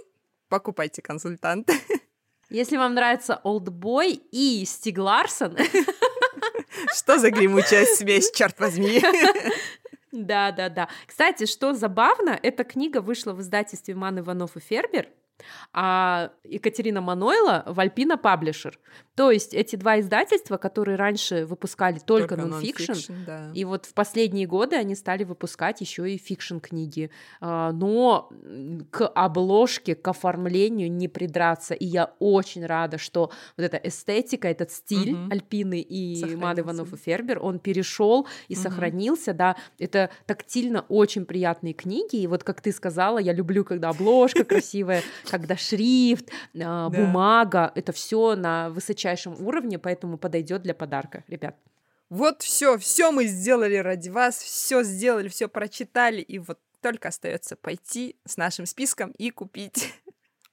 [0.49, 1.70] покупайте консультант.
[2.49, 5.57] Если вам нравится Олдбой и Стиг Ларсон,
[6.93, 9.02] Что за гремучая смесь, черт возьми?
[10.12, 10.89] Да, да, да.
[11.06, 15.10] Кстати, что забавно, эта книга вышла в издательстве Манн, Иванов и Фербер
[15.74, 18.80] а Екатерина Манойла в Альпина Паблишер.
[19.16, 23.52] То есть эти два издательства, которые раньше выпускали только, только нонфикшн, да.
[23.54, 27.10] и вот в последние годы они стали выпускать еще и фикшн книги.
[27.42, 28.30] А, но
[28.92, 31.74] к обложке, к оформлению не придраться.
[31.74, 35.32] И я очень рада, что вот эта эстетика, этот стиль угу.
[35.32, 38.62] Альпины и Мад Иванов и Фербер, он перешел и угу.
[38.62, 39.56] сохранился, да.
[39.80, 42.18] Это тактильно очень приятные книги.
[42.18, 47.92] И вот как ты сказала, я люблю, когда обложка красивая, когда шрифт, а, бумага, это
[47.92, 51.56] все на высочайшем уровне, поэтому подойдет для подарка, ребят.
[52.10, 57.56] Вот все, все мы сделали ради вас, все сделали, все прочитали, и вот только остается
[57.56, 59.94] пойти с нашим списком и купить.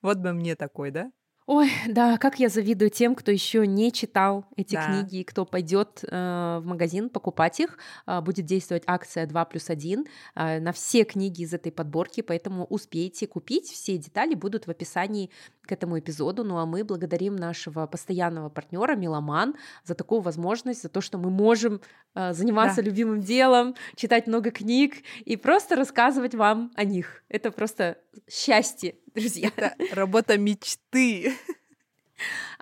[0.02, 1.10] Вот бы мне такой, да?
[1.46, 4.86] Ой, да, как я завидую тем, кто еще не читал эти да.
[4.86, 7.76] книги, кто пойдет э, в магазин покупать их.
[8.06, 12.64] Э, будет действовать акция 2 плюс 1 э, на все книги из этой подборки, поэтому
[12.64, 13.66] успейте купить.
[13.66, 15.28] Все детали будут в описании
[15.66, 16.44] к этому эпизоду.
[16.44, 19.54] Ну а мы благодарим нашего постоянного партнера Меломан
[19.84, 21.80] за такую возможность, за то, что мы можем
[22.14, 22.88] э, заниматься да.
[22.90, 27.22] любимым делом, читать много книг и просто рассказывать вам о них.
[27.28, 27.98] Это просто
[28.30, 29.50] счастье, друзья.
[29.56, 31.34] Это работа мечты.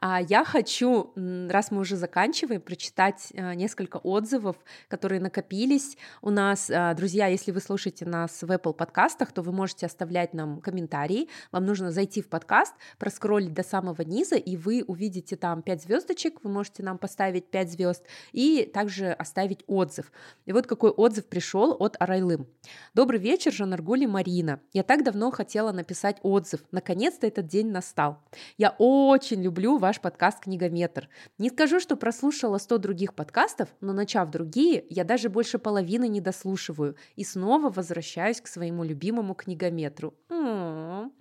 [0.04, 4.56] А я хочу, раз мы уже заканчиваем, прочитать а, несколько отзывов,
[4.88, 6.68] которые накопились у нас.
[6.74, 11.28] А, друзья, если вы слушаете нас в Apple подкастах, то вы можете оставлять нам комментарии.
[11.52, 16.42] Вам нужно зайти в подкаст, проскролить до самого низа, и вы увидите там 5 звездочек.
[16.42, 20.10] Вы можете нам поставить 5 звезд и также оставить отзыв.
[20.46, 22.48] И вот какой отзыв пришел от Арайлым.
[22.92, 24.58] Добрый вечер, Жанаргули Марина.
[24.72, 26.64] Я так давно хотела написать отзыв.
[26.72, 28.18] Наконец-то этот день настал.
[28.58, 31.08] Я очень люблю ваш подкаст «Книгометр».
[31.38, 36.20] Не скажу, что прослушала 100 других подкастов, но начав другие, я даже больше половины не
[36.20, 40.14] дослушиваю и снова возвращаюсь к своему любимому книгометру.
[40.28, 41.12] М-м-м.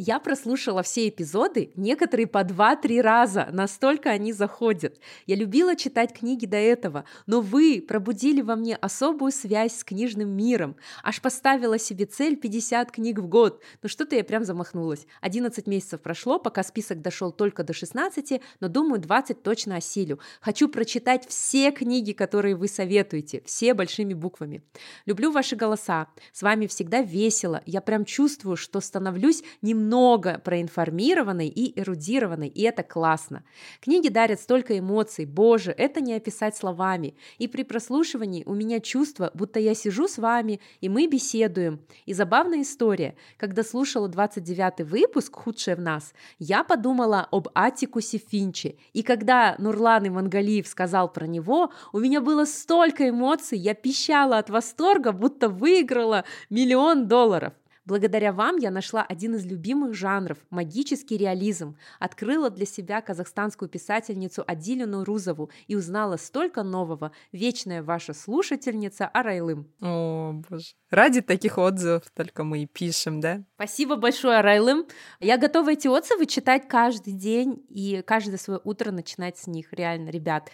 [0.00, 4.96] Я прослушала все эпизоды, некоторые по 2-3 раза, настолько они заходят.
[5.26, 10.28] Я любила читать книги до этого, но вы пробудили во мне особую связь с книжным
[10.30, 10.76] миром.
[11.02, 13.60] Аж поставила себе цель 50 книг в год.
[13.82, 15.04] Ну что-то я прям замахнулась.
[15.20, 20.20] 11 месяцев прошло, пока список дошел только до 16, но думаю, 20 точно осилю.
[20.40, 24.62] Хочу прочитать все книги, которые вы советуете, все большими буквами.
[25.06, 26.06] Люблю ваши голоса.
[26.32, 27.62] С вами всегда весело.
[27.66, 33.42] Я прям чувствую, что становлюсь немного много проинформированной и эрудированной, и это классно.
[33.80, 37.14] Книги дарят столько эмоций, боже, это не описать словами.
[37.38, 41.80] И при прослушивании у меня чувство, будто я сижу с вами, и мы беседуем.
[42.04, 43.16] И забавная история.
[43.38, 48.76] Когда слушала 29 выпуск «Худшее в нас», я подумала об Атикусе Финче.
[48.92, 54.50] И когда Нурлан Имангалиев сказал про него, у меня было столько эмоций, я пищала от
[54.50, 57.54] восторга, будто выиграла миллион долларов.
[57.88, 64.44] Благодаря вам я нашла один из любимых жанров– магический реализм, открыла для себя казахстанскую писательницу
[64.46, 67.12] Адилину Рузову и узнала столько нового.
[67.32, 69.72] Вечная ваша слушательница Арайлым.
[69.80, 70.74] О, боже.
[70.90, 73.42] Ради таких отзывов только мы и пишем, да?
[73.54, 74.86] Спасибо большое, Арайлым.
[75.18, 79.72] Я готова эти отзывы читать каждый день и каждое свое утро начинать с них.
[79.72, 80.50] Реально, ребят,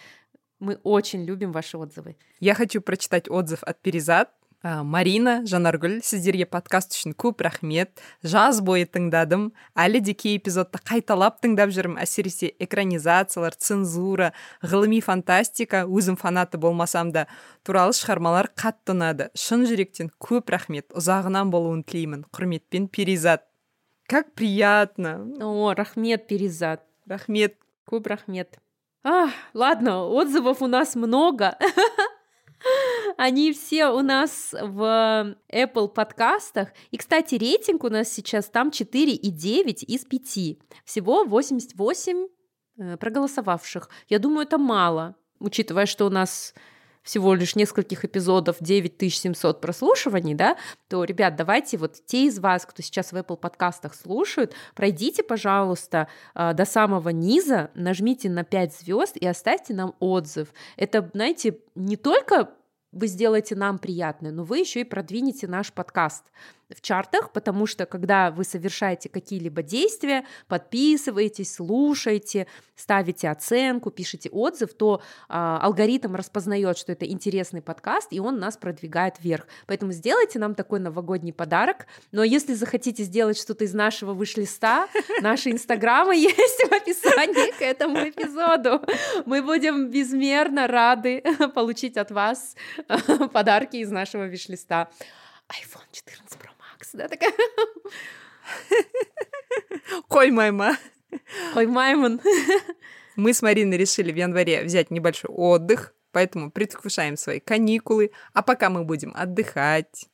[0.59, 2.15] мы очень любим ваши отзывы.
[2.39, 4.31] Я хочу прочитать отзыв от Перезад.
[4.65, 8.01] Марина жанаргүл сіздерге подкаст үшін көп рахмет.
[8.25, 9.51] Жаз бойы тыңдадым.
[9.77, 11.99] Әлі де кей эпизодты қайталап тыңдап жүрмін.
[12.01, 14.31] Әсіресе экранизациялар цензура
[14.65, 15.83] ғылыми фантастика.
[15.85, 17.27] Өзім фанаты болмасам да
[17.61, 19.29] туралы шығармалар қатты ұнады.
[19.37, 20.89] Шын жүректен көп рахмет.
[20.97, 22.25] Ұзағынан болуын тілеймін.
[22.33, 23.45] Құрметпен перизат.
[24.09, 25.19] Как приятно.
[25.45, 26.81] О рахмет перизат.
[27.05, 27.59] Рахмет.
[27.85, 28.57] Көп рахмет.
[29.03, 31.53] А, ладно отзывов у нас много.
[33.17, 36.69] Они все у нас в Apple подкастах.
[36.91, 40.57] И, кстати, рейтинг у нас сейчас там 4,9 из 5.
[40.85, 42.27] Всего 88
[42.77, 43.89] э, проголосовавших.
[44.09, 46.53] Я думаю, это мало, учитывая, что у нас
[47.05, 50.57] всего лишь нескольких эпизодов 9700 прослушиваний, да,
[50.89, 56.07] то, ребят, давайте вот те из вас, кто сейчас в Apple подкастах слушают, пройдите, пожалуйста,
[56.33, 60.49] э, до самого низа, нажмите на 5 звезд и оставьте нам отзыв.
[60.75, 62.49] Это, знаете, не только
[62.91, 66.23] вы сделаете нам приятное, но вы еще и продвинете наш подкаст
[66.69, 74.73] в чартах, потому что когда вы совершаете какие-либо действия, подписываетесь, слушаете, ставите оценку, пишете отзыв,
[74.73, 79.47] то а, алгоритм распознает, что это интересный подкаст, и он нас продвигает вверх.
[79.67, 81.87] Поэтому сделайте нам такой новогодний подарок.
[82.11, 84.87] Но если захотите сделать что-то из нашего выш-листа,
[85.21, 88.81] наши инстаграмы есть в описании к этому эпизоду.
[89.25, 92.55] Мы будем безмерно рады получить от вас
[93.31, 94.89] подарки из нашего виш-листа.
[95.49, 96.54] iPhone 14 Pro
[96.85, 97.33] Max, да, такая.
[100.09, 100.77] Коймайма.
[101.53, 102.21] Коймайман.
[103.15, 108.11] Мы с Мариной решили в январе взять небольшой отдых, поэтому предвкушаем свои каникулы.
[108.33, 110.07] А пока мы будем отдыхать,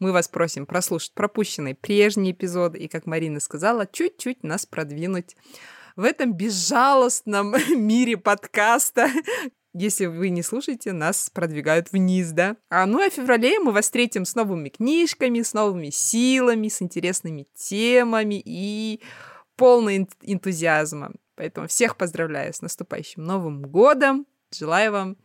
[0.00, 5.36] мы вас просим прослушать пропущенные прежние эпизоды и, как Марина сказала, чуть-чуть нас продвинуть
[5.96, 9.10] в этом безжалостном мире подкаста,
[9.74, 12.56] если вы не слушаете, нас продвигают вниз, да.
[12.70, 16.80] А ну а в феврале мы вас встретим с новыми книжками, с новыми силами, с
[16.82, 19.02] интересными темами и
[19.56, 21.12] полный энтузиазма.
[21.34, 24.26] Поэтому всех поздравляю с наступающим Новым годом.
[24.50, 25.16] Желаю вам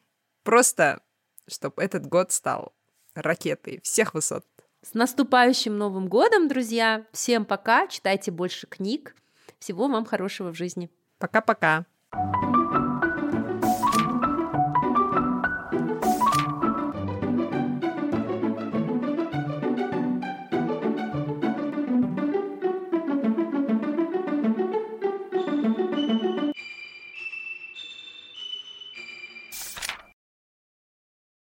[0.44, 1.02] просто,
[1.48, 2.74] чтобы этот год стал
[3.16, 4.46] ракетой всех высот.
[4.82, 7.06] С наступающим Новым годом, друзья!
[7.14, 9.16] Всем пока, читайте больше книг.
[9.60, 10.92] Всего вам хорошего в жизни.
[11.20, 11.86] Пока-пока.
[12.12, 12.63] thank you